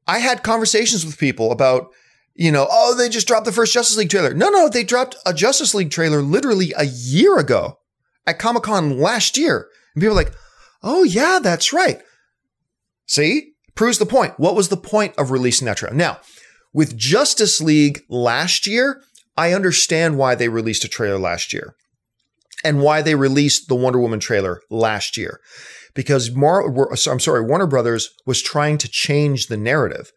I 0.06 0.18
had 0.18 0.42
conversations 0.42 1.06
with 1.06 1.18
people 1.18 1.52
about 1.52 1.90
you 2.38 2.52
know, 2.52 2.68
oh, 2.70 2.94
they 2.94 3.08
just 3.08 3.26
dropped 3.26 3.46
the 3.46 3.52
first 3.52 3.74
Justice 3.74 3.96
League 3.96 4.10
trailer. 4.10 4.32
No, 4.32 4.48
no, 4.48 4.68
they 4.68 4.84
dropped 4.84 5.16
a 5.26 5.34
Justice 5.34 5.74
League 5.74 5.90
trailer 5.90 6.22
literally 6.22 6.72
a 6.78 6.84
year 6.84 7.36
ago 7.38 7.78
at 8.28 8.38
Comic 8.38 8.62
Con 8.62 8.96
last 8.98 9.36
year. 9.36 9.66
And 9.94 10.00
people 10.02 10.12
are 10.12 10.22
like, 10.22 10.32
oh, 10.82 11.02
yeah, 11.02 11.40
that's 11.42 11.72
right. 11.72 12.00
See, 13.06 13.54
proves 13.74 13.98
the 13.98 14.06
point. 14.06 14.34
What 14.38 14.54
was 14.54 14.68
the 14.68 14.76
point 14.76 15.14
of 15.18 15.32
releasing 15.32 15.66
that 15.66 15.78
trailer? 15.78 15.96
Now, 15.96 16.20
with 16.72 16.96
Justice 16.96 17.60
League 17.60 18.02
last 18.08 18.68
year, 18.68 19.02
I 19.36 19.52
understand 19.52 20.16
why 20.16 20.36
they 20.36 20.48
released 20.48 20.84
a 20.84 20.88
trailer 20.88 21.18
last 21.18 21.52
year. 21.52 21.74
and 22.64 22.80
why 22.82 23.02
they 23.02 23.14
released 23.14 23.68
the 23.68 23.76
Wonder 23.76 24.00
Woman 24.00 24.20
trailer 24.20 24.60
last 24.70 25.16
year. 25.16 25.40
Because 25.94 26.30
Mar- 26.34 26.90
I'm 26.90 27.20
sorry, 27.20 27.42
Warner 27.42 27.66
Brothers 27.66 28.10
was 28.26 28.42
trying 28.42 28.78
to 28.78 28.88
change 28.88 29.46
the 29.46 29.56
narrative. 29.56 30.12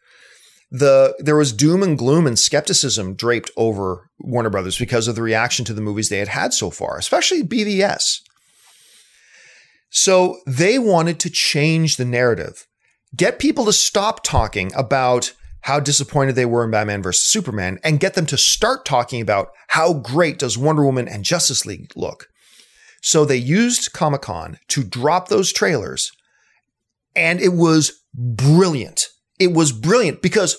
The 0.72 1.16
there 1.20 1.36
was 1.36 1.52
doom 1.52 1.84
and 1.84 1.98
gloom 1.98 2.26
and 2.26 2.40
skepticism 2.40 3.16
draped 3.16 3.52
over 3.58 4.10
Warner 4.20 4.50
Brothers 4.50 4.78
because 4.78 5.08
of 5.08 5.16
the 5.16 5.22
reaction 5.22 5.66
to 5.66 5.74
the 5.74 5.82
movies 5.82 6.08
they 6.08 6.20
had 6.20 6.30
had 6.30 6.54
so 6.54 6.70
far, 6.70 6.98
especially 6.98 7.44
BVS. 7.44 8.22
So 9.90 10.38
they 10.48 10.80
wanted 10.80 11.20
to 11.20 11.30
change 11.30 11.98
the 11.98 12.06
narrative, 12.06 12.66
get 13.14 13.40
people 13.40 13.66
to 13.66 13.74
stop 13.74 14.24
talking 14.24 14.72
about 14.74 15.34
how 15.62 15.80
disappointed 15.80 16.36
they 16.36 16.46
were 16.46 16.64
in 16.64 16.72
Batman 16.72 17.04
vs. 17.04 17.24
Superman 17.24 17.78
and 17.84 18.00
get 18.00 18.14
them 18.14 18.26
to 18.28 18.38
start 18.38 18.86
talking 18.86 19.22
about 19.22 19.50
how 19.68 19.94
great 19.94 20.40
does 20.40 20.58
Wonder 20.58 20.86
Woman 20.86 21.08
and 21.08 21.26
Justice 21.26 21.66
League 21.66 21.92
look. 21.96 22.28
So 23.02 23.26
they 23.26 23.36
used 23.36 23.94
Comic 23.94 24.22
Con 24.22 24.58
to 24.70 24.84
drop 24.84 25.28
those 25.28 25.52
trailers, 25.52 26.12
and 27.16 27.42
it 27.42 27.54
was 27.54 28.02
brilliant. 28.14 29.08
It 29.42 29.54
was 29.54 29.72
brilliant 29.72 30.22
because 30.22 30.56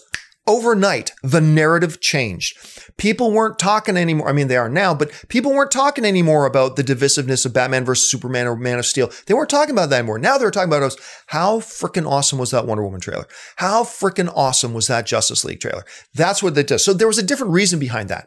overnight 0.47 1.13
the 1.23 1.41
narrative 1.41 2.01
changed. 2.01 2.59
People 2.97 3.31
weren't 3.31 3.61
talking 3.61 3.97
anymore. 3.97 4.29
I 4.29 4.33
mean, 4.33 4.49
they 4.49 4.57
are 4.57 4.69
now, 4.69 4.93
but 4.93 5.13
people 5.29 5.53
weren't 5.53 5.71
talking 5.71 6.05
anymore 6.05 6.47
about 6.47 6.75
the 6.75 6.83
divisiveness 6.83 7.47
of 7.47 7.55
Batman 7.55 7.85
versus 7.85 8.11
Superman 8.11 8.49
or 8.49 8.57
Man 8.57 8.81
of 8.81 8.87
Steel. 8.87 9.13
They 9.27 9.35
weren't 9.35 9.51
talking 9.51 9.73
about 9.73 9.91
that 9.91 10.01
anymore. 10.01 10.19
Now 10.19 10.37
they're 10.37 10.51
talking 10.51 10.69
about 10.69 10.83
us. 10.83 10.97
How 11.29 11.61
freaking 11.61 12.11
awesome 12.11 12.41
was 12.41 12.51
that 12.51 12.67
Wonder 12.67 12.83
Woman 12.83 13.01
trailer? 13.01 13.27
How 13.57 13.85
freaking 13.85 14.33
awesome 14.35 14.75
was 14.75 14.89
that 14.89 15.07
Justice 15.07 15.45
League 15.45 15.61
trailer? 15.61 15.85
That's 16.15 16.43
what 16.43 16.57
they 16.57 16.65
did. 16.65 16.81
So 16.81 16.93
there 16.93 17.07
was 17.07 17.19
a 17.19 17.23
different 17.23 17.53
reason 17.53 17.79
behind 17.79 18.09
that. 18.09 18.27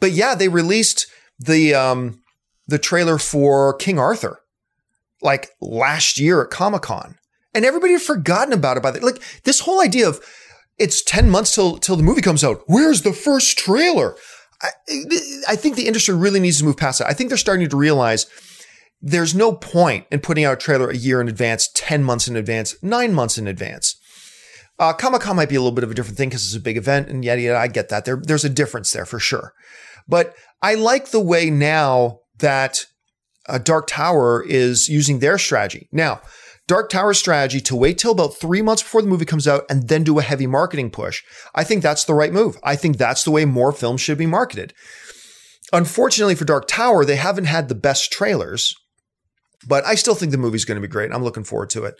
But 0.00 0.12
yeah, 0.12 0.34
they 0.34 0.48
released 0.48 1.06
the 1.38 1.74
um, 1.74 2.20
the 2.66 2.78
trailer 2.78 3.16
for 3.16 3.74
King 3.78 3.98
Arthur 3.98 4.40
like 5.22 5.48
last 5.60 6.18
year 6.18 6.42
at 6.42 6.50
Comic 6.50 6.82
Con, 6.82 7.16
and 7.54 7.64
everybody 7.64 7.92
had 7.92 8.02
forgotten 8.02 8.52
about 8.52 8.76
it 8.76 8.82
by 8.82 8.90
the 8.90 9.00
like 9.00 9.22
this 9.44 9.60
whole 9.60 9.80
idea 9.80 10.08
of 10.08 10.20
it's 10.78 11.02
10 11.02 11.30
months 11.30 11.54
till 11.54 11.78
till 11.78 11.96
the 11.96 12.02
movie 12.02 12.22
comes 12.22 12.44
out. 12.44 12.62
Where's 12.66 13.02
the 13.02 13.12
first 13.12 13.58
trailer? 13.58 14.16
I, 14.62 14.68
I 15.48 15.56
think 15.56 15.76
the 15.76 15.86
industry 15.86 16.14
really 16.14 16.40
needs 16.40 16.58
to 16.58 16.64
move 16.64 16.76
past 16.76 17.00
that. 17.00 17.08
I 17.08 17.14
think 17.14 17.28
they're 17.28 17.36
starting 17.36 17.68
to 17.68 17.76
realize 17.76 18.26
there's 19.00 19.34
no 19.34 19.52
point 19.52 20.06
in 20.12 20.20
putting 20.20 20.44
out 20.44 20.52
a 20.52 20.56
trailer 20.56 20.88
a 20.88 20.96
year 20.96 21.20
in 21.20 21.28
advance, 21.28 21.68
10 21.74 22.04
months 22.04 22.28
in 22.28 22.36
advance, 22.36 22.76
nine 22.82 23.12
months 23.12 23.36
in 23.36 23.48
advance. 23.48 23.96
Uh, 24.78 24.92
Comic 24.92 25.22
Con 25.22 25.36
might 25.36 25.48
be 25.48 25.56
a 25.56 25.60
little 25.60 25.74
bit 25.74 25.84
of 25.84 25.90
a 25.90 25.94
different 25.94 26.16
thing 26.16 26.28
because 26.28 26.44
it's 26.44 26.56
a 26.56 26.60
big 26.60 26.76
event, 26.76 27.08
and 27.08 27.24
yet, 27.24 27.38
yet 27.40 27.56
I 27.56 27.66
get 27.66 27.88
that. 27.88 28.04
There, 28.04 28.20
there's 28.22 28.44
a 28.44 28.48
difference 28.48 28.92
there 28.92 29.04
for 29.04 29.18
sure. 29.18 29.52
But 30.08 30.34
I 30.62 30.74
like 30.74 31.10
the 31.10 31.20
way 31.20 31.50
now 31.50 32.20
that 32.38 32.86
uh, 33.48 33.58
Dark 33.58 33.88
Tower 33.88 34.44
is 34.44 34.88
using 34.88 35.18
their 35.18 35.38
strategy. 35.38 35.88
Now, 35.92 36.20
Dark 36.72 36.88
Tower 36.88 37.12
strategy 37.12 37.60
to 37.60 37.76
wait 37.76 37.98
till 37.98 38.12
about 38.12 38.38
three 38.38 38.62
months 38.62 38.82
before 38.82 39.02
the 39.02 39.08
movie 39.08 39.26
comes 39.26 39.46
out 39.46 39.66
and 39.68 39.88
then 39.90 40.04
do 40.04 40.18
a 40.18 40.22
heavy 40.22 40.46
marketing 40.46 40.90
push. 40.90 41.22
I 41.54 41.64
think 41.64 41.82
that's 41.82 42.04
the 42.04 42.14
right 42.14 42.32
move. 42.32 42.56
I 42.64 42.76
think 42.76 42.96
that's 42.96 43.24
the 43.24 43.30
way 43.30 43.44
more 43.44 43.72
films 43.72 44.00
should 44.00 44.16
be 44.16 44.24
marketed. 44.24 44.72
Unfortunately 45.74 46.34
for 46.34 46.46
Dark 46.46 46.66
Tower, 46.66 47.04
they 47.04 47.16
haven't 47.16 47.44
had 47.44 47.68
the 47.68 47.74
best 47.74 48.10
trailers, 48.10 48.74
but 49.68 49.84
I 49.84 49.96
still 49.96 50.14
think 50.14 50.32
the 50.32 50.38
movie's 50.38 50.64
going 50.64 50.76
to 50.76 50.88
be 50.88 50.90
great. 50.90 51.12
I'm 51.12 51.22
looking 51.22 51.44
forward 51.44 51.68
to 51.70 51.84
it. 51.84 51.96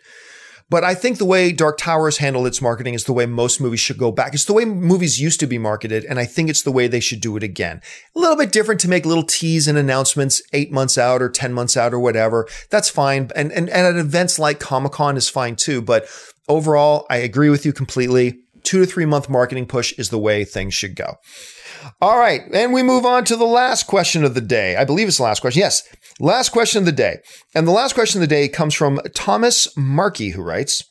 But 0.73 0.85
I 0.85 0.95
think 0.95 1.19
the 1.19 1.27
way 1.27 1.53
Dark 1.53 1.77
Tower 1.77 2.07
has 2.07 2.17
handled 2.17 2.47
its 2.47 2.63
marketing 2.63 2.95
is 2.95 3.05
the 3.05 3.13
way 3.13 3.27
most 3.27 3.61
movies 3.61 3.79
should 3.79 3.99
go 3.99 4.11
back. 4.11 4.33
It's 4.33 4.47
the 4.47 4.55
way 4.55 4.65
movies 4.65 5.21
used 5.21 5.39
to 5.41 5.47
be 5.47 5.59
marketed, 5.59 6.07
and 6.07 6.19
I 6.19 6.25
think 6.25 6.49
it's 6.49 6.63
the 6.63 6.73
way 6.73 6.89
they 6.89 6.99
should 6.99 7.21
do 7.21 7.37
it 7.37 7.43
again. 7.43 7.83
A 8.17 8.19
little 8.19 8.37
bit 8.37 8.53
different 8.53 8.81
to 8.81 8.89
make 8.89 9.05
little 9.05 9.23
teas 9.23 9.69
and 9.69 9.77
announcements 9.77 10.41
eight 10.55 10.73
months 10.73 10.97
out 10.97 11.21
or 11.21 11.29
10 11.29 11.53
months 11.53 11.77
out 11.77 11.93
or 11.93 12.01
whatever. 12.01 12.49
That's 12.71 12.89
fine. 12.89 13.31
And, 13.37 13.53
and, 13.53 13.69
and 13.69 13.87
at 13.87 13.97
events 13.97 14.39
like 14.39 14.61
Comic 14.61 14.93
Con 14.93 15.19
is 15.19 15.29
fine 15.29 15.57
too. 15.57 15.83
But 15.83 16.09
overall, 16.49 17.05
I 17.11 17.19
agree 17.19 17.51
with 17.51 17.67
you 17.67 17.75
completely. 17.75 18.39
Two 18.63 18.79
to 18.79 18.87
three 18.87 19.05
month 19.05 19.29
marketing 19.29 19.67
push 19.67 19.93
is 19.99 20.09
the 20.09 20.19
way 20.19 20.43
things 20.43 20.73
should 20.73 20.97
go. 20.97 21.19
All 22.01 22.18
right. 22.18 22.42
And 22.53 22.73
we 22.73 22.83
move 22.83 23.05
on 23.05 23.25
to 23.25 23.37
the 23.37 23.45
last 23.45 23.87
question 23.87 24.25
of 24.25 24.35
the 24.35 24.40
day. 24.40 24.77
I 24.77 24.85
believe 24.85 25.09
it's 25.09 25.16
the 25.18 25.25
last 25.25 25.40
question. 25.40 25.61
Yes. 25.61 25.83
Last 26.21 26.51
question 26.51 26.81
of 26.81 26.87
the 26.87 26.92
day. 26.92 27.18
And 27.55 27.66
the 27.66 27.73
last 27.73 27.95
question 27.95 28.23
of 28.23 28.29
the 28.29 28.35
day 28.35 28.49
comes 28.49 28.75
from 28.75 29.01
Thomas 29.14 29.75
Markey, 29.77 30.31
who 30.31 30.42
writes 30.42 30.85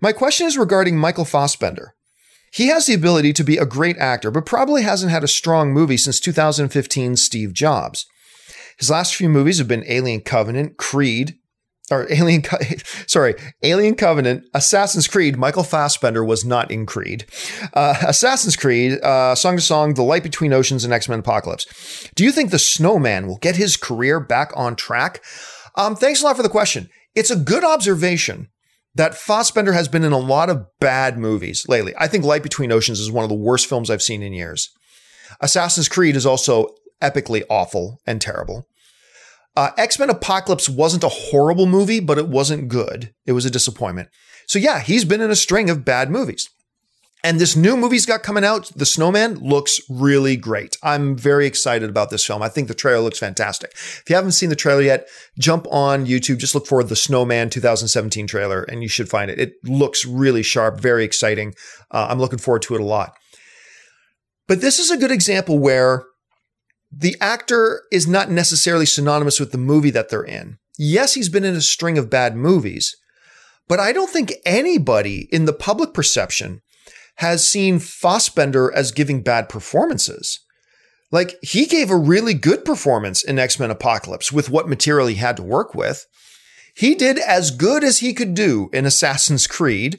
My 0.00 0.12
question 0.12 0.46
is 0.46 0.58
regarding 0.58 0.96
Michael 0.96 1.24
Fassbender. 1.24 1.94
He 2.52 2.68
has 2.68 2.86
the 2.86 2.94
ability 2.94 3.32
to 3.34 3.44
be 3.44 3.58
a 3.58 3.66
great 3.66 3.98
actor, 3.98 4.30
but 4.30 4.46
probably 4.46 4.82
hasn't 4.82 5.12
had 5.12 5.24
a 5.24 5.28
strong 5.28 5.72
movie 5.72 5.98
since 5.98 6.20
2015's 6.20 7.22
Steve 7.22 7.52
Jobs. 7.52 8.06
His 8.78 8.90
last 8.90 9.14
few 9.14 9.28
movies 9.28 9.58
have 9.58 9.68
been 9.68 9.84
Alien 9.86 10.20
Covenant, 10.20 10.76
Creed, 10.76 11.37
or 11.90 12.10
Alien, 12.12 12.42
sorry, 13.06 13.34
Alien 13.62 13.94
Covenant, 13.94 14.44
Assassin's 14.54 15.08
Creed. 15.08 15.36
Michael 15.36 15.62
Fassbender 15.62 16.24
was 16.24 16.44
not 16.44 16.70
in 16.70 16.86
Creed. 16.86 17.26
Uh, 17.74 17.96
Assassin's 18.06 18.56
Creed, 18.56 19.00
uh, 19.02 19.34
Song 19.34 19.56
to 19.56 19.62
Song, 19.62 19.94
The 19.94 20.02
Light 20.02 20.22
Between 20.22 20.52
Oceans, 20.52 20.84
and 20.84 20.92
X 20.92 21.08
Men 21.08 21.20
Apocalypse. 21.20 22.08
Do 22.14 22.24
you 22.24 22.32
think 22.32 22.50
the 22.50 22.58
Snowman 22.58 23.26
will 23.26 23.38
get 23.38 23.56
his 23.56 23.76
career 23.76 24.20
back 24.20 24.52
on 24.54 24.76
track? 24.76 25.22
Um, 25.76 25.96
thanks 25.96 26.22
a 26.22 26.24
lot 26.24 26.36
for 26.36 26.42
the 26.42 26.48
question. 26.48 26.88
It's 27.14 27.30
a 27.30 27.36
good 27.36 27.64
observation 27.64 28.48
that 28.94 29.14
Fassbender 29.14 29.72
has 29.72 29.88
been 29.88 30.04
in 30.04 30.12
a 30.12 30.18
lot 30.18 30.50
of 30.50 30.66
bad 30.80 31.18
movies 31.18 31.66
lately. 31.68 31.94
I 31.98 32.08
think 32.08 32.24
Light 32.24 32.42
Between 32.42 32.72
Oceans 32.72 33.00
is 33.00 33.12
one 33.12 33.22
of 33.22 33.28
the 33.28 33.34
worst 33.36 33.66
films 33.66 33.90
I've 33.90 34.02
seen 34.02 34.22
in 34.22 34.32
years. 34.32 34.70
Assassin's 35.40 35.88
Creed 35.88 36.16
is 36.16 36.26
also 36.26 36.68
epically 37.02 37.44
awful 37.48 38.00
and 38.06 38.20
terrible. 38.20 38.66
Uh, 39.56 39.70
X 39.76 39.98
Men 39.98 40.10
Apocalypse 40.10 40.68
wasn't 40.68 41.04
a 41.04 41.08
horrible 41.08 41.66
movie, 41.66 42.00
but 42.00 42.18
it 42.18 42.28
wasn't 42.28 42.68
good. 42.68 43.12
It 43.26 43.32
was 43.32 43.44
a 43.44 43.50
disappointment. 43.50 44.08
So, 44.46 44.58
yeah, 44.58 44.80
he's 44.80 45.04
been 45.04 45.20
in 45.20 45.30
a 45.30 45.36
string 45.36 45.68
of 45.68 45.84
bad 45.84 46.10
movies. 46.10 46.48
And 47.24 47.40
this 47.40 47.56
new 47.56 47.76
movie's 47.76 48.06
got 48.06 48.22
coming 48.22 48.44
out, 48.44 48.70
The 48.76 48.86
Snowman, 48.86 49.40
looks 49.40 49.80
really 49.90 50.36
great. 50.36 50.76
I'm 50.84 51.16
very 51.16 51.46
excited 51.46 51.90
about 51.90 52.10
this 52.10 52.24
film. 52.24 52.42
I 52.42 52.48
think 52.48 52.68
the 52.68 52.74
trailer 52.74 53.00
looks 53.00 53.18
fantastic. 53.18 53.72
If 53.72 54.04
you 54.08 54.14
haven't 54.14 54.32
seen 54.32 54.50
the 54.50 54.56
trailer 54.56 54.82
yet, 54.82 55.08
jump 55.36 55.66
on 55.68 56.06
YouTube, 56.06 56.38
just 56.38 56.54
look 56.54 56.66
for 56.66 56.84
The 56.84 56.94
Snowman 56.94 57.50
2017 57.50 58.28
trailer, 58.28 58.62
and 58.62 58.82
you 58.82 58.88
should 58.88 59.08
find 59.08 59.32
it. 59.32 59.40
It 59.40 59.54
looks 59.64 60.06
really 60.06 60.44
sharp, 60.44 60.80
very 60.80 61.04
exciting. 61.04 61.54
Uh, 61.90 62.06
I'm 62.08 62.20
looking 62.20 62.38
forward 62.38 62.62
to 62.62 62.76
it 62.76 62.80
a 62.80 62.84
lot. 62.84 63.14
But 64.46 64.60
this 64.60 64.78
is 64.78 64.90
a 64.90 64.96
good 64.96 65.10
example 65.10 65.58
where 65.58 66.04
the 66.90 67.16
actor 67.20 67.82
is 67.92 68.06
not 68.06 68.30
necessarily 68.30 68.86
synonymous 68.86 69.38
with 69.38 69.52
the 69.52 69.58
movie 69.58 69.90
that 69.90 70.08
they're 70.08 70.22
in. 70.22 70.58
Yes, 70.78 71.14
he's 71.14 71.28
been 71.28 71.44
in 71.44 71.54
a 71.54 71.60
string 71.60 71.98
of 71.98 72.10
bad 72.10 72.36
movies, 72.36 72.96
but 73.66 73.80
I 73.80 73.92
don't 73.92 74.10
think 74.10 74.32
anybody 74.44 75.28
in 75.30 75.44
the 75.44 75.52
public 75.52 75.92
perception 75.92 76.62
has 77.16 77.46
seen 77.46 77.78
Fassbender 77.78 78.72
as 78.72 78.92
giving 78.92 79.22
bad 79.22 79.48
performances. 79.48 80.40
Like, 81.10 81.36
he 81.42 81.66
gave 81.66 81.90
a 81.90 81.96
really 81.96 82.34
good 82.34 82.64
performance 82.64 83.24
in 83.24 83.38
X 83.38 83.58
Men 83.58 83.70
Apocalypse 83.70 84.30
with 84.30 84.50
what 84.50 84.68
material 84.68 85.06
he 85.08 85.16
had 85.16 85.36
to 85.38 85.42
work 85.42 85.74
with. 85.74 86.06
He 86.76 86.94
did 86.94 87.18
as 87.18 87.50
good 87.50 87.82
as 87.82 87.98
he 87.98 88.14
could 88.14 88.34
do 88.34 88.70
in 88.72 88.86
Assassin's 88.86 89.46
Creed. 89.48 89.98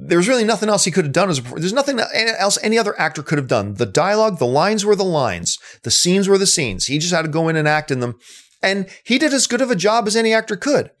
There's 0.00 0.28
really 0.28 0.44
nothing 0.44 0.68
else 0.68 0.84
he 0.84 0.92
could 0.92 1.06
have 1.06 1.12
done 1.12 1.28
as 1.28 1.40
a 1.40 1.42
There's 1.42 1.72
nothing 1.72 1.98
else 1.98 2.56
any 2.62 2.78
other 2.78 2.98
actor 3.00 3.22
could 3.22 3.36
have 3.36 3.48
done. 3.48 3.74
The 3.74 3.86
dialogue, 3.86 4.38
the 4.38 4.46
lines 4.46 4.84
were 4.84 4.94
the 4.94 5.04
lines, 5.04 5.58
the 5.82 5.90
scenes 5.90 6.28
were 6.28 6.38
the 6.38 6.46
scenes. 6.46 6.86
He 6.86 6.98
just 6.98 7.12
had 7.12 7.22
to 7.22 7.28
go 7.28 7.48
in 7.48 7.56
and 7.56 7.66
act 7.66 7.90
in 7.90 7.98
them. 7.98 8.14
And 8.62 8.88
he 9.04 9.18
did 9.18 9.34
as 9.34 9.48
good 9.48 9.60
of 9.60 9.72
a 9.72 9.76
job 9.76 10.06
as 10.06 10.14
any 10.14 10.32
actor 10.32 10.56
could. 10.56 10.92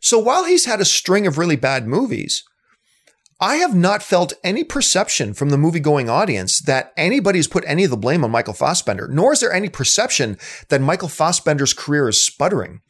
So 0.00 0.18
while 0.18 0.44
he's 0.44 0.64
had 0.64 0.80
a 0.80 0.84
string 0.84 1.26
of 1.26 1.38
really 1.38 1.56
bad 1.56 1.88
movies, 1.88 2.44
I 3.40 3.56
have 3.56 3.74
not 3.74 4.02
felt 4.02 4.34
any 4.44 4.64
perception 4.64 5.34
from 5.34 5.50
the 5.50 5.58
movie 5.58 5.80
going 5.80 6.08
audience 6.08 6.60
that 6.60 6.92
anybody's 6.96 7.48
put 7.48 7.64
any 7.66 7.84
of 7.84 7.90
the 7.90 7.96
blame 7.96 8.22
on 8.22 8.30
Michael 8.30 8.54
Fassbender, 8.54 9.08
nor 9.08 9.32
is 9.32 9.40
there 9.40 9.52
any 9.52 9.68
perception 9.68 10.38
that 10.68 10.80
Michael 10.80 11.08
Fassbender's 11.08 11.72
career 11.72 12.08
is 12.08 12.22
sputtering. 12.22 12.80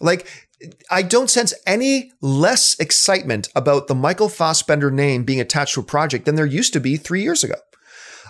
Like, 0.00 0.43
I 0.90 1.02
don't 1.02 1.30
sense 1.30 1.54
any 1.66 2.12
less 2.20 2.78
excitement 2.78 3.48
about 3.54 3.86
the 3.86 3.94
Michael 3.94 4.28
Fassbender 4.28 4.90
name 4.90 5.24
being 5.24 5.40
attached 5.40 5.74
to 5.74 5.80
a 5.80 5.84
project 5.84 6.24
than 6.24 6.34
there 6.34 6.46
used 6.46 6.72
to 6.74 6.80
be 6.80 6.96
three 6.96 7.22
years 7.22 7.44
ago. 7.44 7.56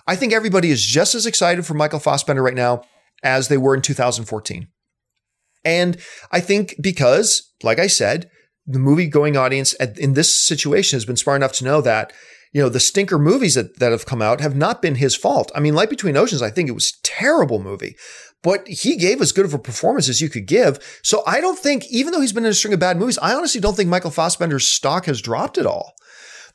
I 0.07 0.17
think 0.17 0.33
everybody 0.33 0.71
is 0.71 0.85
just 0.85 1.15
as 1.15 1.27
excited 1.27 1.65
for 1.65 1.75
Michael 1.75 1.99
Fassbender 1.99 2.43
right 2.43 2.55
now 2.55 2.83
as 3.23 3.49
they 3.49 3.57
were 3.57 3.75
in 3.75 3.83
2014. 3.83 4.69
And 5.65 5.97
I 6.31 6.41
think 6.41 6.75
because, 6.81 7.53
like 7.63 7.79
I 7.79 7.87
said, 7.87 8.31
the 8.67 8.79
movie 8.79 9.07
going 9.07 9.37
audience 9.37 9.73
in 9.75 10.13
this 10.13 10.35
situation 10.35 10.97
has 10.97 11.05
been 11.05 11.17
smart 11.17 11.37
enough 11.37 11.53
to 11.55 11.65
know 11.65 11.81
that 11.81 12.13
you 12.55 12.63
know, 12.63 12.69
the 12.69 12.81
stinker 12.81 13.19
movies 13.19 13.57
that, 13.57 13.81
that 13.81 13.91
have 13.91 14.07
come 14.07 14.23
out 14.23 14.41
have 14.41 14.55
not 14.55 14.81
been 14.81 14.95
his 14.95 15.17
fault. 15.17 15.51
I 15.57 15.61
mean, 15.61 15.75
Light 15.75 15.91
Between 15.91 16.17
Oceans, 16.17 16.41
I 16.41 16.51
think 16.51 16.69
it 16.69 16.75
was 16.75 17.01
terrible 17.03 17.61
movie, 17.61 17.97
but 18.45 18.69
he 18.69 18.95
gave 18.95 19.21
as 19.21 19.33
good 19.33 19.47
of 19.47 19.55
a 19.55 19.59
performance 19.59 20.09
as 20.09 20.21
you 20.21 20.29
could 20.29 20.47
give. 20.47 21.01
So 21.03 21.25
I 21.27 21.41
don't 21.41 21.59
think, 21.59 21.87
even 21.91 22.13
though 22.13 22.21
he's 22.21 22.35
been 22.35 22.45
in 22.45 22.51
a 22.51 22.55
string 22.55 22.75
of 22.75 22.79
bad 22.79 22.99
movies, 22.99 23.19
I 23.19 23.35
honestly 23.35 23.61
don't 23.61 23.75
think 23.75 23.89
Michael 23.89 24.13
Fassbender's 24.13 24.69
stock 24.69 25.07
has 25.07 25.21
dropped 25.21 25.59
at 25.59 25.67
all. 25.67 25.95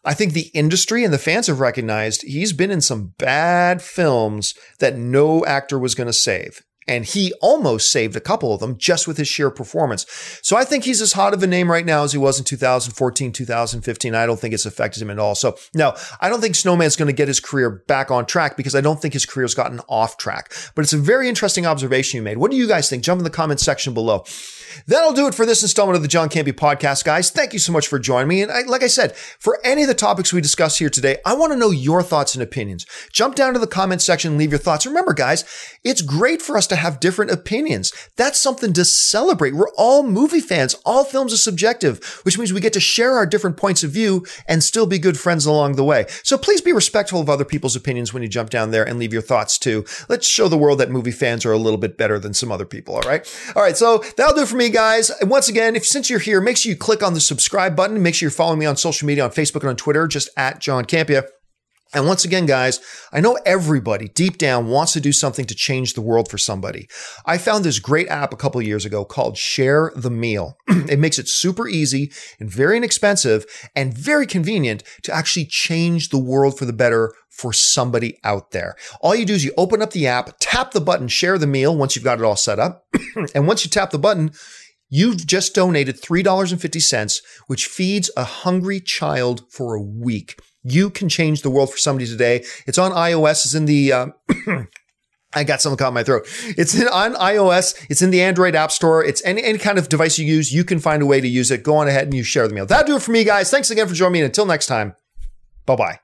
I 0.05 0.13
think 0.13 0.31
the 0.31 0.51
industry 0.53 1.03
and 1.03 1.13
the 1.13 1.17
fans 1.17 1.47
have 1.47 1.59
recognized 1.59 2.21
he's 2.21 2.53
been 2.53 2.71
in 2.71 2.79
some 2.79 3.15
bad 3.17 3.81
films 3.81 4.53
that 4.77 4.95
no 4.95 5.43
actor 5.45 5.77
was 5.77 5.95
going 5.95 6.07
to 6.07 6.13
save. 6.13 6.61
And 6.89 7.05
he 7.05 7.31
almost 7.39 7.91
saved 7.91 8.15
a 8.15 8.19
couple 8.19 8.51
of 8.51 8.59
them 8.59 8.75
just 8.75 9.07
with 9.07 9.17
his 9.17 9.27
sheer 9.27 9.51
performance. 9.51 10.07
So 10.41 10.57
I 10.57 10.65
think 10.65 10.83
he's 10.83 11.01
as 11.01 11.13
hot 11.13 11.35
of 11.35 11.43
a 11.43 11.47
name 11.47 11.69
right 11.69 11.85
now 11.85 12.03
as 12.03 12.13
he 12.13 12.17
was 12.17 12.39
in 12.39 12.45
2014, 12.45 13.31
2015. 13.31 14.15
I 14.15 14.25
don't 14.25 14.39
think 14.39 14.55
it's 14.55 14.65
affected 14.65 15.03
him 15.03 15.11
at 15.11 15.19
all. 15.19 15.35
So 15.35 15.55
no, 15.75 15.95
I 16.19 16.29
don't 16.29 16.41
think 16.41 16.55
Snowman's 16.55 16.95
going 16.95 17.07
to 17.07 17.13
get 17.13 17.27
his 17.27 17.39
career 17.39 17.69
back 17.69 18.09
on 18.09 18.25
track 18.25 18.57
because 18.57 18.73
I 18.73 18.81
don't 18.81 18.99
think 18.99 19.13
his 19.13 19.27
career's 19.27 19.53
gotten 19.53 19.81
off 19.87 20.17
track. 20.17 20.51
But 20.73 20.81
it's 20.81 20.93
a 20.93 20.97
very 20.97 21.29
interesting 21.29 21.67
observation 21.67 22.17
you 22.17 22.23
made. 22.23 22.39
What 22.39 22.49
do 22.49 22.57
you 22.57 22.67
guys 22.67 22.89
think? 22.89 23.03
Jump 23.03 23.19
in 23.19 23.23
the 23.23 23.29
comment 23.29 23.59
section 23.59 23.93
below. 23.93 24.25
That'll 24.87 25.13
do 25.13 25.27
it 25.27 25.35
for 25.35 25.45
this 25.45 25.61
installment 25.61 25.95
of 25.95 26.01
the 26.01 26.07
John 26.07 26.29
Campea 26.29 26.53
podcast, 26.53 27.03
guys. 27.03 27.29
Thank 27.29 27.53
you 27.53 27.59
so 27.59 27.71
much 27.71 27.87
for 27.87 27.99
joining 27.99 28.27
me. 28.27 28.41
And 28.41 28.51
I, 28.51 28.61
like 28.61 28.83
I 28.83 28.87
said, 28.87 29.15
for 29.15 29.59
any 29.63 29.83
of 29.83 29.87
the 29.87 29.93
topics 29.93 30.33
we 30.33 30.41
discuss 30.41 30.77
here 30.77 30.89
today, 30.89 31.17
I 31.25 31.35
want 31.35 31.53
to 31.53 31.59
know 31.59 31.71
your 31.71 32.03
thoughts 32.03 32.35
and 32.35 32.43
opinions. 32.43 32.85
Jump 33.11 33.35
down 33.35 33.53
to 33.53 33.59
the 33.59 33.67
comment 33.67 34.01
section, 34.01 34.37
leave 34.37 34.51
your 34.51 34.59
thoughts. 34.59 34.85
Remember, 34.85 35.13
guys, 35.13 35.45
it's 35.83 36.01
great 36.01 36.41
for 36.41 36.57
us 36.57 36.67
to 36.67 36.75
have 36.75 36.99
different 36.99 37.31
opinions. 37.31 37.93
That's 38.15 38.39
something 38.39 38.73
to 38.73 38.85
celebrate. 38.85 39.55
We're 39.55 39.73
all 39.77 40.03
movie 40.03 40.41
fans. 40.41 40.75
All 40.85 41.03
films 41.03 41.33
are 41.33 41.37
subjective, 41.37 42.21
which 42.23 42.37
means 42.37 42.53
we 42.53 42.61
get 42.61 42.73
to 42.73 42.79
share 42.79 43.13
our 43.13 43.25
different 43.25 43.57
points 43.57 43.83
of 43.83 43.91
view 43.91 44.25
and 44.47 44.63
still 44.63 44.85
be 44.85 44.99
good 44.99 45.19
friends 45.19 45.45
along 45.45 45.75
the 45.75 45.83
way. 45.83 46.05
So 46.23 46.37
please 46.37 46.61
be 46.61 46.73
respectful 46.73 47.21
of 47.21 47.29
other 47.29 47.45
people's 47.45 47.75
opinions 47.75 48.13
when 48.13 48.23
you 48.23 48.29
jump 48.29 48.49
down 48.49 48.71
there 48.71 48.87
and 48.87 48.99
leave 48.99 49.13
your 49.13 49.21
thoughts 49.21 49.57
too. 49.57 49.85
Let's 50.07 50.27
show 50.27 50.47
the 50.47 50.57
world 50.57 50.79
that 50.79 50.91
movie 50.91 51.11
fans 51.11 51.45
are 51.45 51.51
a 51.51 51.57
little 51.57 51.77
bit 51.79 51.97
better 51.97 52.19
than 52.19 52.33
some 52.33 52.51
other 52.51 52.65
people. 52.65 52.95
All 52.95 53.01
right. 53.01 53.25
All 53.55 53.61
right. 53.61 53.77
So 53.77 53.99
that'll 54.17 54.35
do 54.35 54.41
it 54.41 54.47
for 54.47 54.55
me, 54.59 54.69
guys. 54.69 55.09
And 55.09 55.29
once 55.29 55.47
again, 55.47 55.75
if 55.75 55.85
since 55.85 56.09
you're 56.09 56.19
here, 56.19 56.41
make 56.41 56.57
sure 56.57 56.69
you 56.69 56.77
click 56.77 57.01
on 57.01 57.13
the 57.13 57.21
subscribe 57.21 57.75
button. 57.75 58.03
Make 58.03 58.13
sure 58.13 58.27
you're 58.27 58.31
following 58.31 58.59
me 58.59 58.65
on 58.65 58.75
social 58.77 59.07
media 59.07 59.23
on 59.23 59.31
Facebook 59.31 59.61
and 59.61 59.69
on 59.69 59.75
Twitter, 59.77 60.05
just 60.05 60.29
at 60.37 60.59
John 60.59 60.85
Campea. 60.85 61.27
And 61.93 62.05
once 62.05 62.23
again, 62.23 62.45
guys, 62.45 62.79
I 63.11 63.19
know 63.19 63.39
everybody 63.45 64.09
deep 64.09 64.37
down 64.37 64.67
wants 64.67 64.93
to 64.93 65.01
do 65.01 65.11
something 65.11 65.45
to 65.45 65.55
change 65.55 65.93
the 65.93 66.01
world 66.01 66.29
for 66.29 66.37
somebody. 66.37 66.87
I 67.25 67.39
found 67.39 67.65
this 67.65 67.79
great 67.79 68.07
app 68.09 68.31
a 68.31 68.37
couple 68.37 68.61
years 68.61 68.85
ago 68.85 69.03
called 69.03 69.37
Share 69.37 69.91
the 69.95 70.11
Meal. 70.11 70.55
it 70.67 70.99
makes 70.99 71.17
it 71.17 71.27
super 71.27 71.67
easy 71.67 72.11
and 72.39 72.51
very 72.51 72.77
inexpensive 72.77 73.45
and 73.75 73.97
very 73.97 74.27
convenient 74.27 74.83
to 75.01 75.11
actually 75.11 75.45
change 75.45 76.09
the 76.09 76.19
world 76.19 76.59
for 76.59 76.65
the 76.65 76.73
better 76.73 77.11
for 77.31 77.53
somebody 77.53 78.19
out 78.23 78.51
there. 78.51 78.75
All 79.01 79.15
you 79.15 79.25
do 79.25 79.33
is 79.33 79.43
you 79.43 79.53
open 79.57 79.81
up 79.81 79.91
the 79.91 80.05
app, 80.05 80.35
tap 80.39 80.71
the 80.71 80.81
button, 80.81 81.07
share 81.07 81.39
the 81.39 81.47
meal 81.47 81.75
once 81.75 81.95
you've 81.95 82.05
got 82.05 82.19
it 82.19 82.25
all 82.25 82.35
set 82.35 82.59
up. 82.59 82.85
and 83.33 83.47
once 83.47 83.65
you 83.65 83.71
tap 83.71 83.89
the 83.89 83.97
button, 83.97 84.31
You've 84.91 85.27
just 85.27 85.53
donated 85.53 86.01
$3.50, 86.01 87.21
which 87.45 87.67
feeds 87.67 88.09
a 88.17 88.23
hungry 88.23 88.79
child 88.79 89.43
for 89.51 89.75
a 89.75 89.81
week. 89.81 90.39
You 90.63 90.89
can 90.89 91.09
change 91.09 91.41
the 91.41 91.49
world 91.49 91.71
for 91.71 91.77
somebody 91.77 92.05
today. 92.05 92.43
It's 92.67 92.77
on 92.77 92.91
iOS. 92.91 93.45
It's 93.45 93.55
in 93.55 93.65
the, 93.65 93.93
uh, 93.93 94.07
I 95.33 95.43
got 95.43 95.61
something 95.61 95.77
caught 95.77 95.89
in 95.89 95.93
my 95.93 96.03
throat. 96.03 96.27
It's 96.57 96.75
in, 96.75 96.87
on 96.87 97.13
iOS. 97.15 97.85
It's 97.89 98.01
in 98.01 98.09
the 98.09 98.21
Android 98.21 98.55
App 98.55 98.71
Store. 98.71 99.03
It's 99.03 99.23
any, 99.23 99.43
any 99.43 99.59
kind 99.59 99.77
of 99.77 99.87
device 99.87 100.17
you 100.17 100.25
use. 100.25 100.51
You 100.51 100.63
can 100.63 100.79
find 100.79 101.01
a 101.01 101.05
way 101.05 101.21
to 101.21 101.27
use 101.27 101.51
it. 101.51 101.63
Go 101.63 101.77
on 101.77 101.87
ahead 101.87 102.05
and 102.05 102.13
you 102.13 102.23
share 102.23 102.47
the 102.47 102.53
meal. 102.53 102.65
That'll 102.65 102.87
do 102.87 102.95
it 102.95 103.03
for 103.03 103.11
me, 103.11 103.23
guys. 103.23 103.51
Thanks 103.51 103.69
again 103.69 103.87
for 103.87 103.93
joining 103.93 104.13
me. 104.13 104.19
And 104.19 104.25
until 104.25 104.45
next 104.45 104.65
time, 104.65 104.95
bye 105.65 105.75
bye. 105.75 105.99